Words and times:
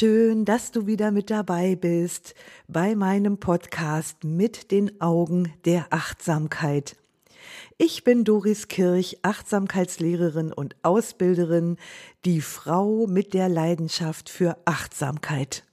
Schön, 0.00 0.46
dass 0.46 0.72
du 0.72 0.86
wieder 0.86 1.10
mit 1.10 1.28
dabei 1.28 1.76
bist 1.76 2.34
bei 2.68 2.94
meinem 2.94 3.36
Podcast 3.36 4.24
mit 4.24 4.70
den 4.70 4.98
Augen 4.98 5.52
der 5.66 5.88
Achtsamkeit. 5.90 6.96
Ich 7.76 8.02
bin 8.02 8.24
Doris 8.24 8.68
Kirch, 8.68 9.18
Achtsamkeitslehrerin 9.20 10.54
und 10.54 10.74
Ausbilderin, 10.82 11.76
die 12.24 12.40
Frau 12.40 13.06
mit 13.08 13.34
der 13.34 13.50
Leidenschaft 13.50 14.30
für 14.30 14.56
Achtsamkeit. 14.64 15.64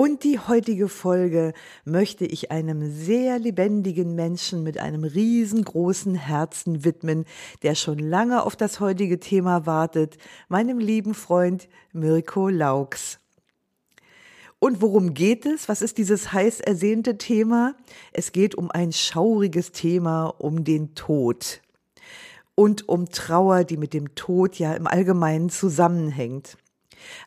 Und 0.00 0.24
die 0.24 0.38
heutige 0.38 0.88
Folge 0.88 1.52
möchte 1.84 2.24
ich 2.24 2.50
einem 2.50 2.90
sehr 2.90 3.38
lebendigen 3.38 4.14
Menschen 4.14 4.62
mit 4.62 4.78
einem 4.78 5.04
riesengroßen 5.04 6.14
Herzen 6.14 6.86
widmen, 6.86 7.26
der 7.62 7.74
schon 7.74 7.98
lange 7.98 8.42
auf 8.42 8.56
das 8.56 8.80
heutige 8.80 9.20
Thema 9.20 9.66
wartet, 9.66 10.16
meinem 10.48 10.78
lieben 10.78 11.12
Freund 11.12 11.68
Mirko 11.92 12.48
Laux. 12.48 13.18
Und 14.58 14.80
worum 14.80 15.12
geht 15.12 15.44
es? 15.44 15.68
Was 15.68 15.82
ist 15.82 15.98
dieses 15.98 16.32
heiß 16.32 16.60
ersehnte 16.60 17.18
Thema? 17.18 17.74
Es 18.14 18.32
geht 18.32 18.54
um 18.54 18.70
ein 18.70 18.94
schauriges 18.94 19.70
Thema, 19.70 20.28
um 20.38 20.64
den 20.64 20.94
Tod 20.94 21.60
und 22.54 22.88
um 22.88 23.10
Trauer, 23.10 23.64
die 23.64 23.76
mit 23.76 23.92
dem 23.92 24.14
Tod 24.14 24.58
ja 24.58 24.72
im 24.72 24.86
Allgemeinen 24.86 25.50
zusammenhängt. 25.50 26.56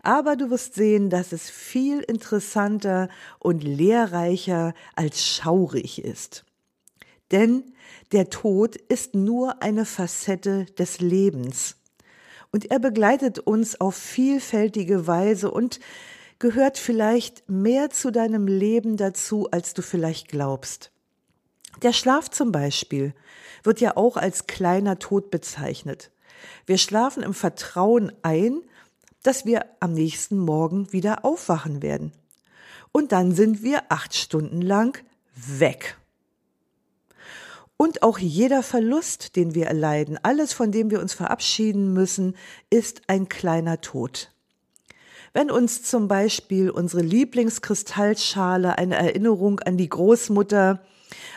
Aber 0.01 0.35
du 0.35 0.49
wirst 0.49 0.75
sehen, 0.75 1.09
dass 1.09 1.31
es 1.31 1.49
viel 1.49 1.99
interessanter 2.01 3.09
und 3.39 3.63
lehrreicher 3.63 4.73
als 4.95 5.25
schaurig 5.25 6.03
ist. 6.03 6.45
Denn 7.31 7.73
der 8.11 8.29
Tod 8.29 8.75
ist 8.75 9.15
nur 9.15 9.63
eine 9.63 9.85
Facette 9.85 10.65
des 10.77 10.99
Lebens. 10.99 11.77
Und 12.51 12.69
er 12.69 12.79
begleitet 12.79 13.39
uns 13.39 13.81
auf 13.81 13.95
vielfältige 13.95 15.07
Weise 15.07 15.49
und 15.49 15.79
gehört 16.37 16.77
vielleicht 16.77 17.49
mehr 17.49 17.89
zu 17.89 18.11
deinem 18.11 18.47
Leben 18.47 18.97
dazu, 18.97 19.47
als 19.49 19.73
du 19.73 19.81
vielleicht 19.81 20.27
glaubst. 20.27 20.91
Der 21.81 21.93
Schlaf 21.93 22.29
zum 22.29 22.51
Beispiel 22.51 23.13
wird 23.63 23.81
ja 23.81 23.97
auch 23.97 24.17
als 24.17 24.45
kleiner 24.45 24.99
Tod 24.99 25.31
bezeichnet. 25.31 26.11
Wir 26.65 26.77
schlafen 26.77 27.23
im 27.23 27.33
Vertrauen 27.33 28.11
ein, 28.21 28.61
dass 29.23 29.45
wir 29.45 29.65
am 29.79 29.93
nächsten 29.93 30.37
Morgen 30.37 30.91
wieder 30.93 31.25
aufwachen 31.25 31.81
werden. 31.81 32.11
Und 32.91 33.11
dann 33.11 33.33
sind 33.33 33.63
wir 33.63 33.83
acht 33.89 34.15
Stunden 34.15 34.61
lang 34.61 35.03
weg. 35.35 35.97
Und 37.77 38.03
auch 38.03 38.19
jeder 38.19 38.63
Verlust, 38.63 39.35
den 39.35 39.55
wir 39.55 39.65
erleiden, 39.65 40.19
alles, 40.21 40.53
von 40.53 40.71
dem 40.71 40.91
wir 40.91 41.01
uns 41.01 41.13
verabschieden 41.13 41.91
müssen, 41.91 42.35
ist 42.69 43.01
ein 43.07 43.27
kleiner 43.27 43.81
Tod. 43.81 44.31
Wenn 45.33 45.49
uns 45.49 45.81
zum 45.81 46.07
Beispiel 46.07 46.69
unsere 46.69 47.01
Lieblingskristallschale, 47.01 48.77
eine 48.77 48.95
Erinnerung 48.95 49.59
an 49.61 49.77
die 49.77 49.89
Großmutter, 49.89 50.83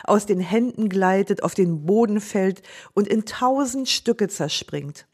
aus 0.03 0.25
den 0.25 0.39
Händen 0.39 0.89
gleitet, 0.89 1.43
auf 1.43 1.55
den 1.55 1.85
Boden 1.85 2.21
fällt 2.21 2.61
und 2.93 3.07
in 3.07 3.25
tausend 3.25 3.89
Stücke 3.89 4.27
zerspringt, 4.27 5.07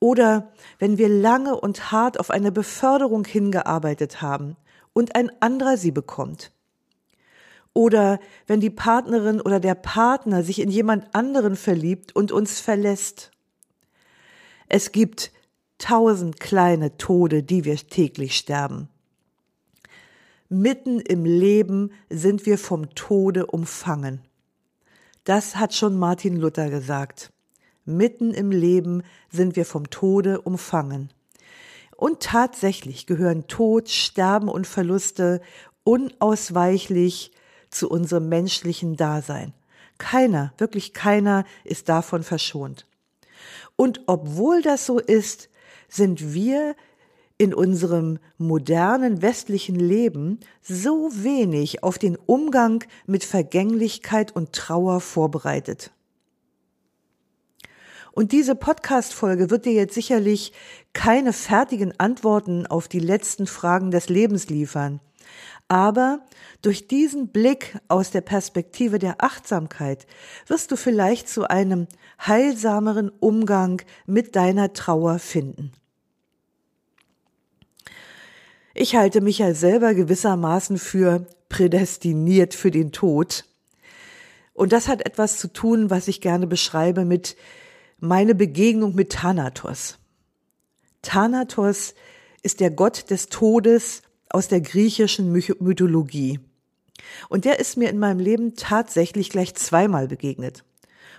oder 0.00 0.52
wenn 0.78 0.98
wir 0.98 1.08
lange 1.08 1.58
und 1.58 1.90
hart 1.90 2.20
auf 2.20 2.30
eine 2.30 2.52
Beförderung 2.52 3.24
hingearbeitet 3.24 4.22
haben 4.22 4.56
und 4.92 5.14
ein 5.14 5.30
anderer 5.40 5.76
sie 5.76 5.90
bekommt. 5.90 6.52
Oder 7.72 8.18
wenn 8.46 8.60
die 8.60 8.70
Partnerin 8.70 9.40
oder 9.40 9.60
der 9.60 9.74
Partner 9.74 10.42
sich 10.42 10.60
in 10.60 10.70
jemand 10.70 11.14
anderen 11.14 11.56
verliebt 11.56 12.14
und 12.14 12.32
uns 12.32 12.60
verlässt. 12.60 13.30
Es 14.68 14.92
gibt 14.92 15.32
tausend 15.78 16.40
kleine 16.40 16.96
Tode, 16.96 17.42
die 17.42 17.64
wir 17.64 17.76
täglich 17.76 18.36
sterben. 18.36 18.88
Mitten 20.48 21.00
im 21.00 21.24
Leben 21.24 21.92
sind 22.08 22.46
wir 22.46 22.58
vom 22.58 22.94
Tode 22.94 23.46
umfangen. 23.46 24.22
Das 25.24 25.56
hat 25.56 25.74
schon 25.74 25.98
Martin 25.98 26.36
Luther 26.36 26.70
gesagt. 26.70 27.30
Mitten 27.88 28.32
im 28.32 28.50
Leben 28.50 29.02
sind 29.30 29.56
wir 29.56 29.64
vom 29.64 29.88
Tode 29.88 30.42
umfangen. 30.42 31.10
Und 31.96 32.20
tatsächlich 32.20 33.06
gehören 33.06 33.48
Tod, 33.48 33.88
Sterben 33.88 34.48
und 34.48 34.66
Verluste 34.66 35.40
unausweichlich 35.84 37.32
zu 37.70 37.88
unserem 37.88 38.28
menschlichen 38.28 38.96
Dasein. 38.96 39.54
Keiner, 39.96 40.52
wirklich 40.58 40.92
keiner 40.92 41.44
ist 41.64 41.88
davon 41.88 42.22
verschont. 42.22 42.86
Und 43.74 44.02
obwohl 44.06 44.62
das 44.62 44.86
so 44.86 44.98
ist, 44.98 45.48
sind 45.88 46.34
wir 46.34 46.76
in 47.38 47.54
unserem 47.54 48.18
modernen 48.36 49.22
westlichen 49.22 49.76
Leben 49.76 50.40
so 50.60 51.10
wenig 51.14 51.82
auf 51.82 51.98
den 51.98 52.16
Umgang 52.16 52.84
mit 53.06 53.24
Vergänglichkeit 53.24 54.34
und 54.34 54.52
Trauer 54.52 55.00
vorbereitet. 55.00 55.92
Und 58.12 58.32
diese 58.32 58.54
Podcast-Folge 58.54 59.50
wird 59.50 59.64
dir 59.64 59.72
jetzt 59.72 59.94
sicherlich 59.94 60.52
keine 60.92 61.32
fertigen 61.32 61.92
Antworten 61.98 62.66
auf 62.66 62.88
die 62.88 63.00
letzten 63.00 63.46
Fragen 63.46 63.90
des 63.90 64.08
Lebens 64.08 64.48
liefern. 64.48 65.00
Aber 65.68 66.20
durch 66.62 66.88
diesen 66.88 67.28
Blick 67.28 67.78
aus 67.88 68.10
der 68.10 68.22
Perspektive 68.22 68.98
der 68.98 69.22
Achtsamkeit 69.22 70.06
wirst 70.46 70.72
du 70.72 70.76
vielleicht 70.76 71.28
zu 71.28 71.48
einem 71.48 71.86
heilsameren 72.26 73.10
Umgang 73.20 73.82
mit 74.06 74.34
deiner 74.34 74.72
Trauer 74.72 75.18
finden. 75.18 75.72
Ich 78.74 78.96
halte 78.96 79.20
mich 79.20 79.38
ja 79.38 79.54
selber 79.54 79.92
gewissermaßen 79.92 80.78
für 80.78 81.26
prädestiniert 81.48 82.54
für 82.54 82.70
den 82.70 82.92
Tod. 82.92 83.44
Und 84.54 84.72
das 84.72 84.88
hat 84.88 85.04
etwas 85.04 85.38
zu 85.38 85.52
tun, 85.52 85.90
was 85.90 86.08
ich 86.08 86.20
gerne 86.20 86.46
beschreibe 86.46 87.04
mit 87.04 87.36
meine 87.98 88.34
Begegnung 88.34 88.94
mit 88.94 89.10
Thanatos. 89.10 89.98
Thanatos 91.02 91.94
ist 92.42 92.60
der 92.60 92.70
Gott 92.70 93.10
des 93.10 93.28
Todes 93.28 94.02
aus 94.30 94.48
der 94.48 94.60
griechischen 94.60 95.32
Mythologie. 95.32 96.40
Und 97.28 97.44
der 97.44 97.58
ist 97.58 97.76
mir 97.76 97.90
in 97.90 97.98
meinem 97.98 98.20
Leben 98.20 98.54
tatsächlich 98.56 99.30
gleich 99.30 99.54
zweimal 99.54 100.08
begegnet. 100.08 100.64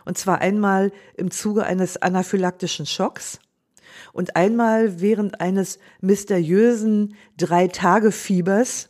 Und 0.05 0.17
zwar 0.17 0.39
einmal 0.39 0.91
im 1.15 1.31
Zuge 1.31 1.65
eines 1.65 1.97
anaphylaktischen 1.97 2.85
Schocks 2.85 3.39
und 4.13 4.35
einmal 4.35 5.01
während 5.01 5.41
eines 5.41 5.79
mysteriösen 6.01 7.15
Drei-Tage-Fiebers, 7.37 8.88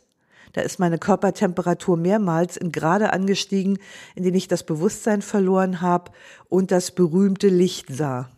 da 0.52 0.62
ist 0.62 0.78
meine 0.78 0.98
Körpertemperatur 0.98 1.96
mehrmals 1.96 2.56
in 2.56 2.72
Grade 2.72 3.12
angestiegen, 3.12 3.78
in 4.14 4.24
denen 4.24 4.36
ich 4.36 4.48
das 4.48 4.64
Bewusstsein 4.64 5.22
verloren 5.22 5.80
habe 5.80 6.12
und 6.48 6.70
das 6.70 6.90
berühmte 6.90 7.48
Licht 7.48 7.86
sah. 7.88 8.28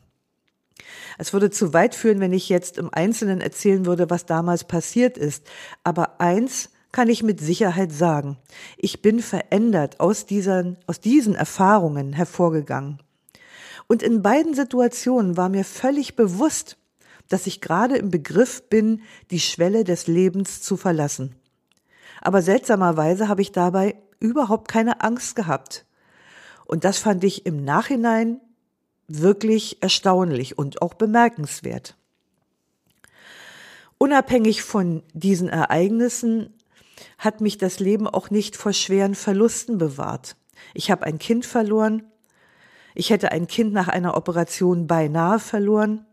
Es 1.19 1.33
würde 1.33 1.51
zu 1.51 1.73
weit 1.73 1.95
führen, 1.95 2.21
wenn 2.21 2.33
ich 2.33 2.49
jetzt 2.49 2.79
im 2.79 2.93
Einzelnen 2.93 3.41
erzählen 3.41 3.87
würde, 3.87 4.11
was 4.11 4.27
damals 4.27 4.65
passiert 4.65 5.19
ist. 5.19 5.47
Aber 5.85 6.21
eins 6.21 6.71
kann 6.91 7.09
ich 7.09 7.23
mit 7.23 7.41
Sicherheit 7.41 7.93
sagen. 7.93 8.37
Ich 8.77 9.03
bin 9.03 9.21
verändert 9.21 10.01
aus 10.01 10.27
diesen, 10.27 10.77
aus 10.87 11.01
diesen 11.01 11.35
Erfahrungen 11.35 12.13
hervorgegangen. 12.13 13.01
Und 13.89 14.03
in 14.03 14.23
beiden 14.23 14.55
Situationen 14.55 15.37
war 15.37 15.49
mir 15.49 15.65
völlig 15.65 16.17
bewusst, 16.17 16.77
dass 17.29 17.47
ich 17.47 17.61
gerade 17.61 17.97
im 17.97 18.11
Begriff 18.11 18.69
bin, 18.69 19.03
die 19.31 19.41
Schwelle 19.41 19.85
des 19.85 20.07
Lebens 20.07 20.61
zu 20.61 20.77
verlassen. 20.77 21.35
Aber 22.23 22.41
seltsamerweise 22.41 23.29
habe 23.29 23.43
ich 23.43 23.51
dabei 23.51 23.97
überhaupt 24.21 24.69
keine 24.69 25.03
Angst 25.03 25.35
gehabt. 25.35 25.85
Und 26.65 26.85
das 26.85 26.99
fand 26.99 27.25
ich 27.25 27.45
im 27.45 27.65
Nachhinein 27.65 28.41
wirklich 29.09 29.83
erstaunlich 29.83 30.57
und 30.57 30.81
auch 30.81 30.95
bemerkenswert. 30.95 31.97
Unabhängig 33.99 34.63
von 34.63 35.03
diesen 35.13 35.49
Ereignissen 35.49 36.55
hat 37.19 37.41
mich 37.41 37.59
das 37.59 37.81
Leben 37.81 38.07
auch 38.07 38.31
nicht 38.31 38.57
vor 38.57 38.73
schweren 38.73 39.17
Verlusten 39.17 39.79
bewahrt. 39.79 40.37
Ich 40.75 40.91
habe 40.91 41.05
ein 41.05 41.19
Kind 41.19 41.45
verloren. 41.45 42.05
Ich 42.95 43.11
hätte 43.11 43.33
ein 43.33 43.49
Kind 43.49 43.73
nach 43.73 43.89
einer 43.89 44.17
Operation 44.17 44.87
beinahe 44.87 45.41
verloren. 45.41 46.07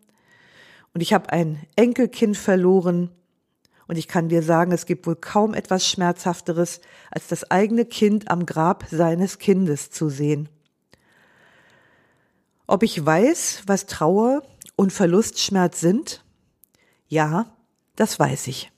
Und 0.94 1.02
ich 1.02 1.14
habe 1.14 1.32
ein 1.32 1.60
Enkelkind 1.76 2.36
verloren 2.36 3.12
Und 3.90 3.98
ich 3.98 4.08
kann 4.08 4.30
dir 4.30 4.44
sagen, 4.44 4.72
es 4.72 4.86
gibt 4.86 5.08
wohl 5.08 5.16
kaum 5.16 5.56
etwas 5.56 5.84
Schmerzhafteres, 5.84 6.80
als 7.10 7.26
das 7.26 7.50
eigene 7.50 7.86
Kind 7.86 8.30
am 8.30 8.46
Grab 8.46 8.86
seines 8.92 9.40
Kindes 9.40 9.90
zu 9.90 10.10
sehen. 10.10 10.48
Ob 12.68 12.84
ich 12.84 13.04
weiß, 13.04 13.64
was 13.66 13.88
Trauer 13.88 14.44
und 14.76 14.94
Verlustschmerz 14.94 15.80
sind? 15.80 16.24
Ja, 17.08 17.48
das 17.96 18.20
weiß 18.20 18.46
ich. 18.46 18.72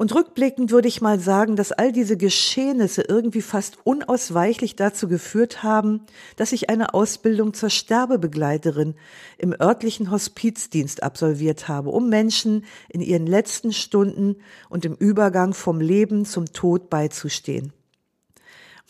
Und 0.00 0.14
rückblickend 0.14 0.70
würde 0.70 0.88
ich 0.88 1.02
mal 1.02 1.20
sagen, 1.20 1.56
dass 1.56 1.72
all 1.72 1.92
diese 1.92 2.16
Geschehnisse 2.16 3.02
irgendwie 3.02 3.42
fast 3.42 3.76
unausweichlich 3.84 4.74
dazu 4.74 5.08
geführt 5.08 5.62
haben, 5.62 6.06
dass 6.36 6.52
ich 6.52 6.70
eine 6.70 6.94
Ausbildung 6.94 7.52
zur 7.52 7.68
Sterbebegleiterin 7.68 8.94
im 9.36 9.52
örtlichen 9.60 10.10
Hospizdienst 10.10 11.02
absolviert 11.02 11.68
habe, 11.68 11.90
um 11.90 12.08
Menschen 12.08 12.64
in 12.88 13.02
ihren 13.02 13.26
letzten 13.26 13.74
Stunden 13.74 14.36
und 14.70 14.86
im 14.86 14.94
Übergang 14.94 15.52
vom 15.52 15.82
Leben 15.82 16.24
zum 16.24 16.46
Tod 16.46 16.88
beizustehen. 16.88 17.74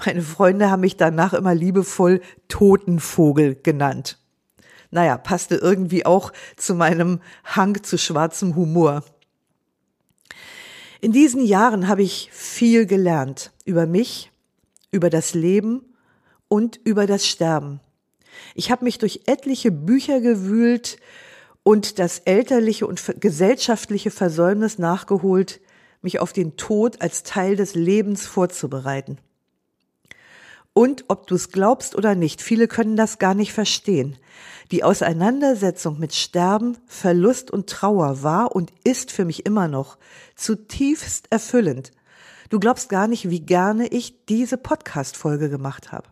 Meine 0.06 0.22
Freunde 0.22 0.70
haben 0.70 0.82
mich 0.82 0.96
danach 0.96 1.32
immer 1.32 1.56
liebevoll 1.56 2.20
Totenvogel 2.46 3.56
genannt. 3.60 4.16
Naja, 4.92 5.18
passte 5.18 5.56
irgendwie 5.56 6.06
auch 6.06 6.32
zu 6.56 6.76
meinem 6.76 7.18
Hang 7.42 7.82
zu 7.82 7.98
schwarzem 7.98 8.54
Humor. 8.54 9.02
In 11.00 11.12
diesen 11.12 11.42
Jahren 11.42 11.88
habe 11.88 12.02
ich 12.02 12.28
viel 12.30 12.84
gelernt 12.84 13.52
über 13.64 13.86
mich, 13.86 14.30
über 14.90 15.08
das 15.08 15.32
Leben 15.32 15.82
und 16.48 16.78
über 16.84 17.06
das 17.06 17.26
Sterben. 17.26 17.80
Ich 18.54 18.70
habe 18.70 18.84
mich 18.84 18.98
durch 18.98 19.22
etliche 19.26 19.72
Bücher 19.72 20.20
gewühlt 20.20 20.98
und 21.62 21.98
das 21.98 22.18
elterliche 22.20 22.86
und 22.86 23.02
gesellschaftliche 23.18 24.10
Versäumnis 24.10 24.78
nachgeholt, 24.78 25.60
mich 26.02 26.18
auf 26.18 26.34
den 26.34 26.56
Tod 26.56 27.00
als 27.00 27.22
Teil 27.22 27.56
des 27.56 27.74
Lebens 27.74 28.26
vorzubereiten. 28.26 29.18
Und 30.74 31.04
ob 31.08 31.26
du 31.26 31.34
es 31.34 31.50
glaubst 31.50 31.94
oder 31.96 32.14
nicht, 32.14 32.42
viele 32.42 32.68
können 32.68 32.96
das 32.96 33.18
gar 33.18 33.34
nicht 33.34 33.52
verstehen. 33.52 34.16
Die 34.70 34.84
Auseinandersetzung 34.84 35.98
mit 35.98 36.14
Sterben, 36.14 36.78
Verlust 36.86 37.50
und 37.50 37.68
Trauer 37.68 38.22
war 38.22 38.54
und 38.54 38.72
ist 38.84 39.10
für 39.10 39.24
mich 39.24 39.44
immer 39.44 39.66
noch 39.66 39.98
zutiefst 40.36 41.26
erfüllend. 41.30 41.90
Du 42.50 42.60
glaubst 42.60 42.88
gar 42.88 43.08
nicht, 43.08 43.30
wie 43.30 43.40
gerne 43.40 43.88
ich 43.88 44.26
diese 44.26 44.56
Podcast-Folge 44.56 45.50
gemacht 45.50 45.90
habe. 45.90 46.08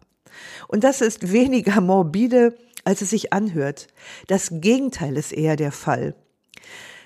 Und 0.67 0.83
das 0.83 1.01
ist 1.01 1.31
weniger 1.33 1.81
morbide, 1.81 2.57
als 2.85 3.01
es 3.01 3.11
sich 3.11 3.33
anhört. 3.33 3.87
Das 4.27 4.49
Gegenteil 4.51 5.17
ist 5.17 5.33
eher 5.33 5.57
der 5.57 5.73
Fall. 5.73 6.15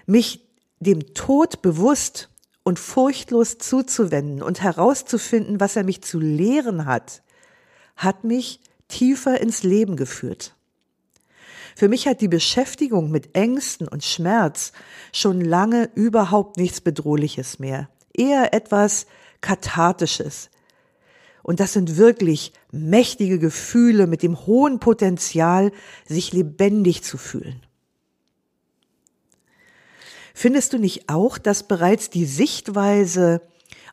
Mich 0.06 0.48
dem 0.80 1.14
Tod 1.14 1.60
bewusst 1.60 2.30
und 2.62 2.78
furchtlos 2.78 3.58
zuzuwenden 3.58 4.42
und 4.42 4.62
herauszufinden, 4.62 5.60
was 5.60 5.76
er 5.76 5.84
mich 5.84 6.02
zu 6.02 6.18
lehren 6.18 6.86
hat, 6.86 7.22
hat 7.96 8.24
mich 8.24 8.60
tiefer 8.88 9.40
ins 9.40 9.62
Leben 9.62 9.96
geführt. 9.96 10.54
Für 11.74 11.88
mich 11.88 12.06
hat 12.06 12.20
die 12.20 12.28
Beschäftigung 12.28 13.10
mit 13.10 13.34
Ängsten 13.34 13.88
und 13.88 14.04
Schmerz 14.04 14.72
schon 15.12 15.40
lange 15.40 15.90
überhaupt 15.94 16.56
nichts 16.56 16.80
Bedrohliches 16.80 17.58
mehr, 17.58 17.88
eher 18.14 18.52
etwas 18.54 19.06
Kathartisches. 19.40 20.50
Und 21.42 21.58
das 21.60 21.72
sind 21.72 21.96
wirklich 21.96 22.52
mächtige 22.70 23.38
Gefühle 23.38 24.06
mit 24.06 24.22
dem 24.22 24.46
hohen 24.46 24.78
Potenzial, 24.78 25.72
sich 26.06 26.32
lebendig 26.32 27.02
zu 27.02 27.18
fühlen. 27.18 27.60
Findest 30.34 30.72
du 30.72 30.78
nicht 30.78 31.08
auch, 31.08 31.38
dass 31.38 31.64
bereits 31.64 32.10
die 32.10 32.24
Sichtweise, 32.24 33.42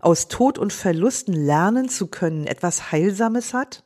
aus 0.02 0.30
Tod 0.30 0.58
und 0.58 0.72
Verlusten 0.72 1.34
lernen 1.34 1.90
zu 1.90 2.08
können, 2.08 2.48
etwas 2.48 2.92
Heilsames 2.92 3.54
hat? 3.54 3.84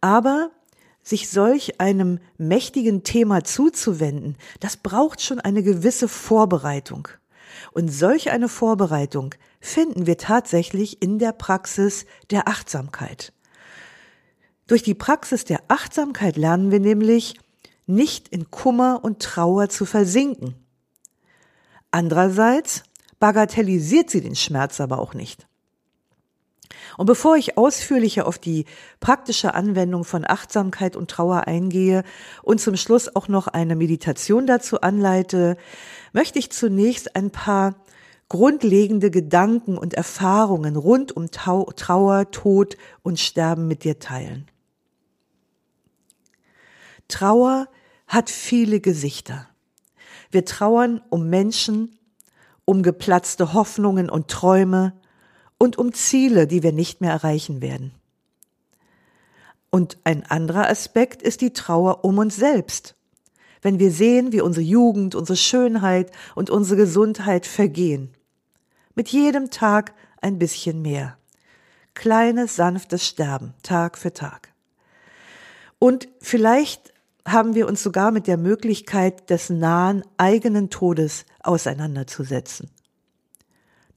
Aber 0.00 0.50
sich 1.08 1.30
solch 1.30 1.80
einem 1.80 2.20
mächtigen 2.36 3.02
Thema 3.02 3.42
zuzuwenden, 3.42 4.36
das 4.60 4.76
braucht 4.76 5.22
schon 5.22 5.40
eine 5.40 5.62
gewisse 5.62 6.06
Vorbereitung. 6.06 7.08
Und 7.72 7.88
solch 7.88 8.30
eine 8.30 8.48
Vorbereitung 8.48 9.34
finden 9.58 10.06
wir 10.06 10.18
tatsächlich 10.18 11.02
in 11.02 11.18
der 11.18 11.32
Praxis 11.32 12.04
der 12.30 12.46
Achtsamkeit. 12.46 13.32
Durch 14.66 14.82
die 14.82 14.94
Praxis 14.94 15.44
der 15.44 15.62
Achtsamkeit 15.68 16.36
lernen 16.36 16.70
wir 16.70 16.80
nämlich, 16.80 17.34
nicht 17.86 18.28
in 18.28 18.50
Kummer 18.50 19.00
und 19.02 19.22
Trauer 19.22 19.70
zu 19.70 19.86
versinken. 19.86 20.54
Andererseits 21.90 22.82
bagatellisiert 23.18 24.10
sie 24.10 24.20
den 24.20 24.36
Schmerz 24.36 24.78
aber 24.78 24.98
auch 24.98 25.14
nicht. 25.14 25.47
Und 26.98 27.06
bevor 27.06 27.36
ich 27.36 27.56
ausführlicher 27.56 28.26
auf 28.26 28.38
die 28.40 28.64
praktische 28.98 29.54
Anwendung 29.54 30.02
von 30.02 30.24
Achtsamkeit 30.28 30.96
und 30.96 31.08
Trauer 31.08 31.46
eingehe 31.46 32.02
und 32.42 32.60
zum 32.60 32.76
Schluss 32.76 33.14
auch 33.14 33.28
noch 33.28 33.46
eine 33.46 33.76
Meditation 33.76 34.48
dazu 34.48 34.80
anleite, 34.80 35.56
möchte 36.12 36.40
ich 36.40 36.50
zunächst 36.50 37.14
ein 37.14 37.30
paar 37.30 37.76
grundlegende 38.28 39.12
Gedanken 39.12 39.78
und 39.78 39.94
Erfahrungen 39.94 40.74
rund 40.74 41.16
um 41.16 41.30
Trauer, 41.30 42.32
Tod 42.32 42.76
und 43.04 43.20
Sterben 43.20 43.68
mit 43.68 43.84
dir 43.84 44.00
teilen. 44.00 44.48
Trauer 47.06 47.68
hat 48.08 48.28
viele 48.28 48.80
Gesichter. 48.80 49.46
Wir 50.32 50.44
trauern 50.44 51.00
um 51.10 51.30
Menschen, 51.30 51.96
um 52.64 52.82
geplatzte 52.82 53.52
Hoffnungen 53.52 54.10
und 54.10 54.26
Träume, 54.26 54.94
und 55.58 55.76
um 55.76 55.92
Ziele, 55.92 56.46
die 56.46 56.62
wir 56.62 56.72
nicht 56.72 57.00
mehr 57.00 57.10
erreichen 57.10 57.60
werden. 57.60 57.92
Und 59.70 59.98
ein 60.04 60.24
anderer 60.24 60.68
Aspekt 60.70 61.20
ist 61.20 61.40
die 61.40 61.52
Trauer 61.52 62.04
um 62.04 62.18
uns 62.18 62.36
selbst. 62.36 62.94
Wenn 63.60 63.78
wir 63.78 63.90
sehen, 63.90 64.32
wie 64.32 64.40
unsere 64.40 64.64
Jugend, 64.64 65.14
unsere 65.14 65.36
Schönheit 65.36 66.10
und 66.34 66.48
unsere 66.48 66.76
Gesundheit 66.76 67.44
vergehen. 67.44 68.14
Mit 68.94 69.08
jedem 69.08 69.50
Tag 69.50 69.94
ein 70.22 70.38
bisschen 70.38 70.80
mehr. 70.80 71.18
Kleines, 71.94 72.56
sanftes 72.56 73.04
Sterben, 73.04 73.54
Tag 73.62 73.98
für 73.98 74.12
Tag. 74.12 74.52
Und 75.80 76.08
vielleicht 76.20 76.94
haben 77.26 77.54
wir 77.54 77.68
uns 77.68 77.82
sogar 77.82 78.10
mit 78.10 78.26
der 78.26 78.36
Möglichkeit 78.36 79.28
des 79.28 79.50
nahen 79.50 80.04
eigenen 80.16 80.70
Todes 80.70 81.26
auseinanderzusetzen 81.40 82.70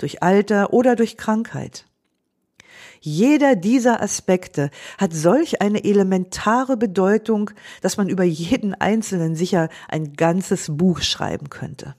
durch 0.02 0.24
Alter 0.24 0.74
oder 0.74 0.96
durch 0.96 1.18
Krankheit. 1.18 1.86
Jeder 3.00 3.56
dieser 3.56 4.02
Aspekte 4.02 4.70
hat 4.98 5.12
solch 5.14 5.62
eine 5.62 5.84
elementare 5.84 6.78
Bedeutung, 6.78 7.50
dass 7.82 7.98
man 7.98 8.10
über 8.10 8.24
jeden 8.24 8.76
einzelnen 8.76 9.36
sicher 9.36 9.70
ein 9.88 10.14
ganzes 10.14 10.68
Buch 10.78 11.02
schreiben 11.02 11.50
könnte. 11.50 11.96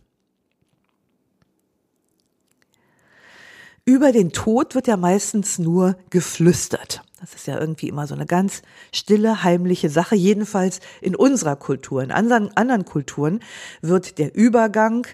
Über 3.85 4.13
den 4.13 4.31
Tod 4.31 4.77
wird 4.77 4.87
ja 4.87 4.97
meistens 4.97 5.59
nur 5.59 5.97
geflüstert. 6.11 7.03
Das 7.21 7.35
ist 7.35 7.49
ja 7.49 7.59
irgendwie 7.59 7.89
immer 7.89 8.07
so 8.07 8.15
eine 8.15 8.27
ganz 8.27 8.63
stille, 8.93 9.43
heimliche 9.43 9.91
Sache. 9.91 10.15
Jedenfalls 10.15 10.79
in 11.01 11.17
unserer 11.17 11.57
Kultur. 11.57 12.03
In 12.03 12.13
anderen, 12.13 12.57
anderen 12.57 12.85
Kulturen 12.85 13.41
wird 13.81 14.19
der 14.19 14.37
Übergang 14.37 15.09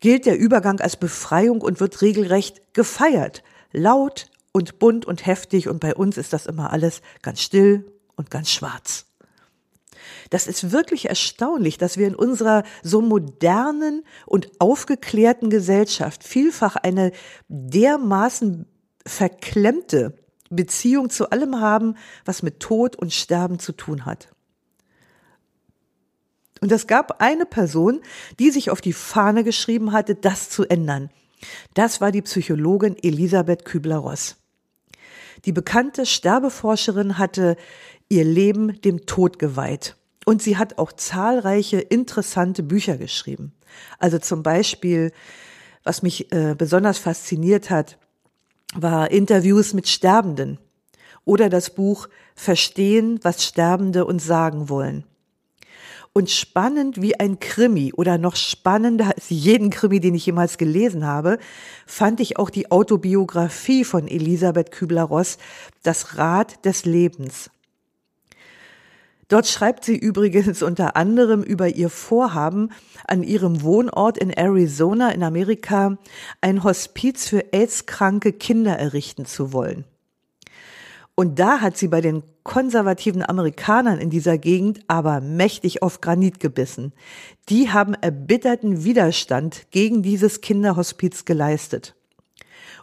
gilt 0.00 0.26
der 0.26 0.38
Übergang 0.38 0.80
als 0.80 0.96
Befreiung 0.96 1.60
und 1.60 1.80
wird 1.80 2.02
regelrecht 2.02 2.74
gefeiert. 2.74 3.42
Laut 3.72 4.26
und 4.52 4.78
bunt 4.78 5.04
und 5.04 5.26
heftig 5.26 5.68
und 5.68 5.80
bei 5.80 5.94
uns 5.94 6.16
ist 6.16 6.32
das 6.32 6.46
immer 6.46 6.72
alles 6.72 7.02
ganz 7.22 7.40
still 7.40 7.92
und 8.16 8.30
ganz 8.30 8.50
schwarz. 8.50 9.06
Das 10.30 10.46
ist 10.46 10.72
wirklich 10.72 11.08
erstaunlich, 11.08 11.78
dass 11.78 11.96
wir 11.96 12.06
in 12.06 12.14
unserer 12.14 12.64
so 12.82 13.00
modernen 13.00 14.04
und 14.24 14.50
aufgeklärten 14.60 15.50
Gesellschaft 15.50 16.24
vielfach 16.24 16.76
eine 16.76 17.12
dermaßen 17.48 18.66
verklemmte 19.06 20.16
Beziehung 20.50 21.10
zu 21.10 21.30
allem 21.30 21.60
haben, 21.60 21.96
was 22.24 22.42
mit 22.42 22.60
Tod 22.60 22.96
und 22.96 23.12
Sterben 23.12 23.58
zu 23.58 23.72
tun 23.72 24.04
hat. 24.04 24.28
Und 26.60 26.72
es 26.72 26.86
gab 26.86 27.20
eine 27.20 27.46
Person, 27.46 28.00
die 28.38 28.50
sich 28.50 28.70
auf 28.70 28.80
die 28.80 28.92
Fahne 28.92 29.44
geschrieben 29.44 29.92
hatte, 29.92 30.14
das 30.14 30.48
zu 30.50 30.64
ändern. 30.64 31.10
Das 31.74 32.00
war 32.00 32.12
die 32.12 32.22
Psychologin 32.22 32.96
Elisabeth 33.02 33.64
Kübler-Ross. 33.64 34.36
Die 35.44 35.52
bekannte 35.52 36.06
Sterbeforscherin 36.06 37.18
hatte 37.18 37.56
ihr 38.08 38.24
Leben 38.24 38.80
dem 38.80 39.06
Tod 39.06 39.38
geweiht. 39.38 39.96
Und 40.24 40.42
sie 40.42 40.56
hat 40.56 40.78
auch 40.78 40.92
zahlreiche 40.92 41.78
interessante 41.78 42.62
Bücher 42.62 42.96
geschrieben. 42.96 43.52
Also 43.98 44.18
zum 44.18 44.42
Beispiel, 44.42 45.12
was 45.84 46.02
mich 46.02 46.32
äh, 46.32 46.54
besonders 46.56 46.98
fasziniert 46.98 47.70
hat, 47.70 47.98
war 48.74 49.10
Interviews 49.10 49.72
mit 49.72 49.88
Sterbenden 49.88 50.58
oder 51.24 51.48
das 51.48 51.74
Buch 51.74 52.08
Verstehen, 52.34 53.20
was 53.22 53.44
Sterbende 53.44 54.04
uns 54.04 54.24
sagen 54.24 54.68
wollen. 54.68 55.04
Und 56.16 56.30
spannend 56.30 57.02
wie 57.02 57.20
ein 57.20 57.40
Krimi 57.40 57.92
oder 57.92 58.16
noch 58.16 58.36
spannender 58.36 59.08
als 59.14 59.28
jeden 59.28 59.68
Krimi, 59.68 60.00
den 60.00 60.14
ich 60.14 60.24
jemals 60.24 60.56
gelesen 60.56 61.04
habe, 61.04 61.36
fand 61.84 62.20
ich 62.20 62.38
auch 62.38 62.48
die 62.48 62.70
Autobiografie 62.70 63.84
von 63.84 64.08
Elisabeth 64.08 64.70
Kübler-Ross, 64.70 65.36
Das 65.82 66.16
Rad 66.16 66.64
des 66.64 66.86
Lebens. 66.86 67.50
Dort 69.28 69.46
schreibt 69.46 69.84
sie 69.84 69.94
übrigens 69.94 70.62
unter 70.62 70.96
anderem 70.96 71.42
über 71.42 71.68
ihr 71.68 71.90
Vorhaben, 71.90 72.70
an 73.06 73.22
ihrem 73.22 73.60
Wohnort 73.60 74.16
in 74.16 74.30
Arizona 74.30 75.10
in 75.10 75.22
Amerika 75.22 75.98
ein 76.40 76.64
Hospiz 76.64 77.28
für 77.28 77.52
AIDS-kranke 77.52 78.32
Kinder 78.32 78.78
errichten 78.78 79.26
zu 79.26 79.52
wollen. 79.52 79.84
Und 81.18 81.38
da 81.38 81.62
hat 81.62 81.78
sie 81.78 81.88
bei 81.88 82.02
den 82.02 82.22
konservativen 82.42 83.26
Amerikanern 83.26 83.98
in 83.98 84.10
dieser 84.10 84.36
Gegend 84.36 84.80
aber 84.86 85.22
mächtig 85.22 85.82
auf 85.82 86.02
Granit 86.02 86.40
gebissen. 86.40 86.92
Die 87.48 87.70
haben 87.70 87.94
erbitterten 87.94 88.84
Widerstand 88.84 89.70
gegen 89.70 90.02
dieses 90.02 90.42
Kinderhospiz 90.42 91.24
geleistet. 91.24 91.94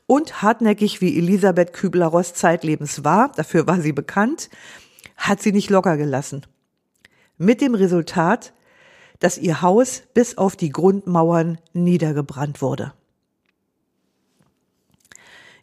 Und 0.08 0.42
hartnäckig 0.42 1.00
wie 1.00 1.16
Elisabeth 1.16 1.74
Kübler-Ross 1.74 2.34
zeitlebens 2.34 3.04
war, 3.04 3.32
dafür 3.36 3.68
war 3.68 3.80
sie 3.82 3.94
bekannt, 3.94 4.50
hat 5.16 5.40
sie 5.40 5.52
nicht 5.52 5.70
locker 5.70 5.96
gelassen. 5.96 6.46
Mit 7.38 7.62
dem 7.62 7.76
Resultat, 7.76 8.52
dass 9.20 9.38
ihr 9.38 9.62
Haus 9.62 10.02
bis 10.16 10.40
auf 10.40 10.56
die 10.56 10.72
Grundmauern 10.72 11.60
niedergebrannt 11.74 12.64
wurde. 12.64 12.94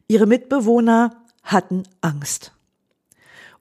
Ihre 0.06 0.26
Mitbewohner 0.26 1.16
hatten 1.42 1.82
Angst. 2.00 2.52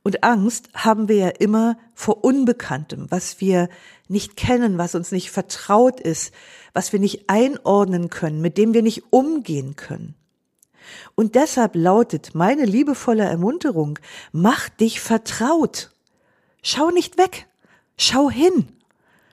Und 0.04 0.24
Angst 0.24 0.70
haben 0.74 1.08
wir 1.10 1.16
ja 1.16 1.28
immer 1.28 1.78
vor 1.94 2.24
Unbekanntem, 2.24 3.08
was 3.10 3.42
wir 3.42 3.70
nicht 4.08 4.38
kennen, 4.38 4.78
was 4.78 4.96
uns 4.96 5.12
nicht 5.12 5.30
vertraut 5.30 6.00
ist, 6.00 6.34
was 6.74 6.94
wir 6.94 7.00
nicht 7.00 7.30
einordnen 7.30 8.10
können, 8.10 8.42
mit 8.42 8.58
dem 8.58 8.74
wir 8.74 8.82
nicht 8.82 9.12
umgehen 9.12 9.76
können. 9.76 10.16
Und 11.16 11.36
deshalb 11.36 11.76
lautet 11.76 12.34
meine 12.34 12.66
liebevolle 12.66 13.24
Ermunterung, 13.24 14.00
mach 14.32 14.70
dich 14.70 15.02
vertraut. 15.02 15.92
Schau 16.62 16.92
nicht 16.92 17.18
weg, 17.18 17.48
schau 17.98 18.30
hin, 18.30 18.68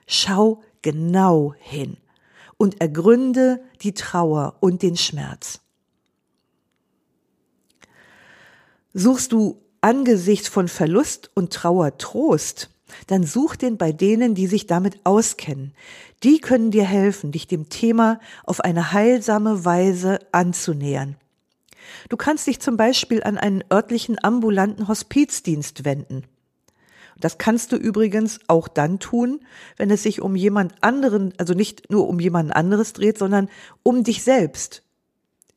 schau 0.05 0.61
genau 0.81 1.55
hin 1.59 1.97
und 2.57 2.81
ergründe 2.81 3.63
die 3.81 3.93
Trauer 3.93 4.57
und 4.59 4.81
den 4.81 4.97
Schmerz. 4.97 5.61
Suchst 8.93 9.31
du 9.31 9.61
angesichts 9.87 10.49
von 10.49 10.67
Verlust 10.67 11.31
und 11.33 11.53
Trauer 11.53 11.97
Trost, 11.97 12.69
dann 13.07 13.23
such 13.23 13.55
den 13.55 13.77
bei 13.77 13.93
denen, 13.93 14.35
die 14.35 14.47
sich 14.47 14.67
damit 14.67 14.99
auskennen. 15.05 15.73
Die 16.23 16.39
können 16.39 16.71
dir 16.71 16.83
helfen, 16.83 17.31
dich 17.31 17.47
dem 17.47 17.69
Thema 17.69 18.19
auf 18.43 18.59
eine 18.59 18.91
heilsame 18.91 19.63
Weise 19.63 20.19
anzunähern. 20.33 21.15
Du 22.09 22.17
kannst 22.17 22.47
dich 22.47 22.59
zum 22.59 22.75
Beispiel 22.75 23.23
an 23.23 23.37
einen 23.37 23.63
örtlichen 23.71 24.17
ambulanten 24.21 24.89
Hospizdienst 24.89 25.85
wenden. 25.85 26.25
Das 27.17 27.37
kannst 27.37 27.71
du 27.71 27.77
übrigens 27.77 28.41
auch 28.47 28.67
dann 28.67 28.99
tun, 28.99 29.39
wenn 29.77 29.89
es 29.89 30.03
sich 30.03 30.21
um 30.21 30.35
jemand 30.35 30.73
anderen, 30.81 31.33
also 31.37 31.53
nicht 31.53 31.89
nur 31.89 32.09
um 32.09 32.19
jemand 32.19 32.53
anderes 32.53 32.91
dreht, 32.91 33.17
sondern 33.17 33.47
um 33.83 34.03
dich 34.03 34.21
selbst. 34.21 34.83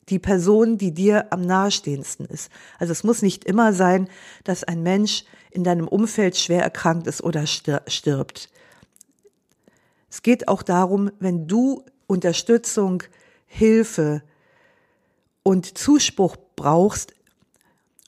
Die 0.09 0.19
Person, 0.19 0.77
die 0.77 0.93
dir 0.93 1.31
am 1.31 1.41
nahestehendsten 1.41 2.25
ist. 2.25 2.51
Also 2.79 2.91
es 2.91 3.03
muss 3.03 3.21
nicht 3.21 3.45
immer 3.45 3.73
sein, 3.73 4.09
dass 4.43 4.63
ein 4.63 4.83
Mensch 4.83 5.23
in 5.51 5.63
deinem 5.63 5.87
Umfeld 5.87 6.37
schwer 6.37 6.63
erkrankt 6.63 7.07
ist 7.07 7.23
oder 7.23 7.45
stirbt. 7.45 8.49
Es 10.09 10.21
geht 10.21 10.47
auch 10.47 10.63
darum, 10.63 11.11
wenn 11.19 11.47
du 11.47 11.85
Unterstützung, 12.07 13.03
Hilfe, 13.45 14.23
und 15.43 15.77
Zuspruch 15.77 16.37
brauchst, 16.55 17.13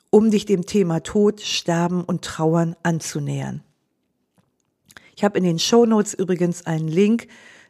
um 0.10 0.30
dich 0.30 0.46
dem 0.46 0.66
Thema 0.66 1.02
Tod, 1.02 1.42
Sterben 1.42 2.04
und 2.04 2.24
Trauern 2.24 2.76
anzunähern. 2.84 3.64
Ich 5.16 5.24
habe 5.24 5.38
in 5.38 5.44
den 5.44 5.60
Show 5.60 5.86
Notes 5.86 6.14
übrigens 6.14 6.66
einen 6.66 6.88
Link 6.88 7.28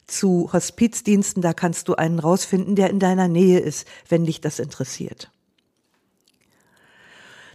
zu 0.08 0.50
Hospizdiensten, 0.52 1.42
da 1.42 1.54
kannst 1.54 1.88
du 1.88 1.96
einen 1.96 2.20
rausfinden, 2.20 2.76
der 2.76 2.90
in 2.90 3.00
deiner 3.00 3.28
Nähe 3.28 3.60
ist, 3.60 3.88
wenn 4.10 4.26
dich 4.26 4.42
das 4.42 4.60
interessiert. 4.60 5.32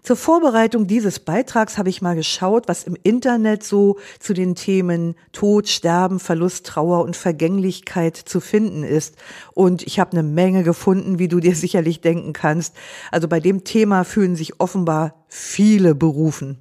Zur 0.03 0.17
Vorbereitung 0.17 0.87
dieses 0.87 1.19
Beitrags 1.19 1.77
habe 1.77 1.91
ich 1.91 2.01
mal 2.01 2.15
geschaut, 2.15 2.67
was 2.67 2.85
im 2.85 2.97
Internet 3.03 3.63
so 3.63 3.99
zu 4.21 4.33
den 4.33 4.55
Themen 4.55 5.17
Tod, 5.33 5.69
Sterben, 5.69 6.19
Verlust, 6.19 6.67
Trauer 6.67 7.05
und 7.05 7.15
Vergänglichkeit 7.15 8.17
zu 8.17 8.41
finden 8.41 8.85
ist. 8.85 9.17
Und 9.53 9.83
ich 9.83 10.01
habe 10.01 10.13
eine 10.13 10.23
Menge 10.23 10.63
gefunden, 10.63 11.19
wie 11.19 11.29
du 11.29 11.41
dir 11.41 11.55
sicherlich 11.55 12.01
denken 12.01 12.33
kannst. 12.33 12.75
Also 13.11 13.29
bei 13.29 13.41
dem 13.41 13.65
Thema 13.65 14.05
fühlen 14.05 14.35
sich 14.37 14.61
offenbar 14.61 15.27
viele 15.29 15.95
berufen. 15.95 16.59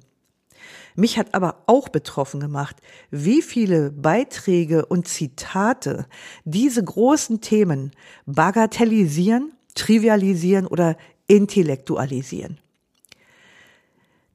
Mich 0.98 1.16
hat 1.16 1.32
aber 1.32 1.62
auch 1.66 1.90
betroffen 1.90 2.40
gemacht, 2.40 2.74
wie 3.12 3.40
viele 3.40 3.92
Beiträge 3.92 4.84
und 4.84 5.06
Zitate 5.06 6.06
diese 6.44 6.82
großen 6.82 7.40
Themen 7.40 7.92
bagatellisieren, 8.26 9.52
trivialisieren 9.76 10.66
oder 10.66 10.96
intellektualisieren. 11.28 12.58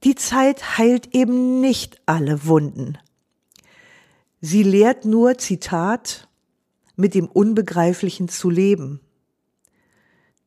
Die 0.05 0.15
Zeit 0.15 0.77
heilt 0.77 1.13
eben 1.13 1.59
nicht 1.59 1.99
alle 2.05 2.45
Wunden. 2.45 2.97
Sie 4.39 4.63
lehrt 4.63 5.03
nur, 5.03 5.37
Zitat, 5.37 6.29
mit 6.95 7.13
dem 7.13 7.27
Unbegreiflichen 7.27 8.29
zu 8.29 8.49
leben. 8.49 9.01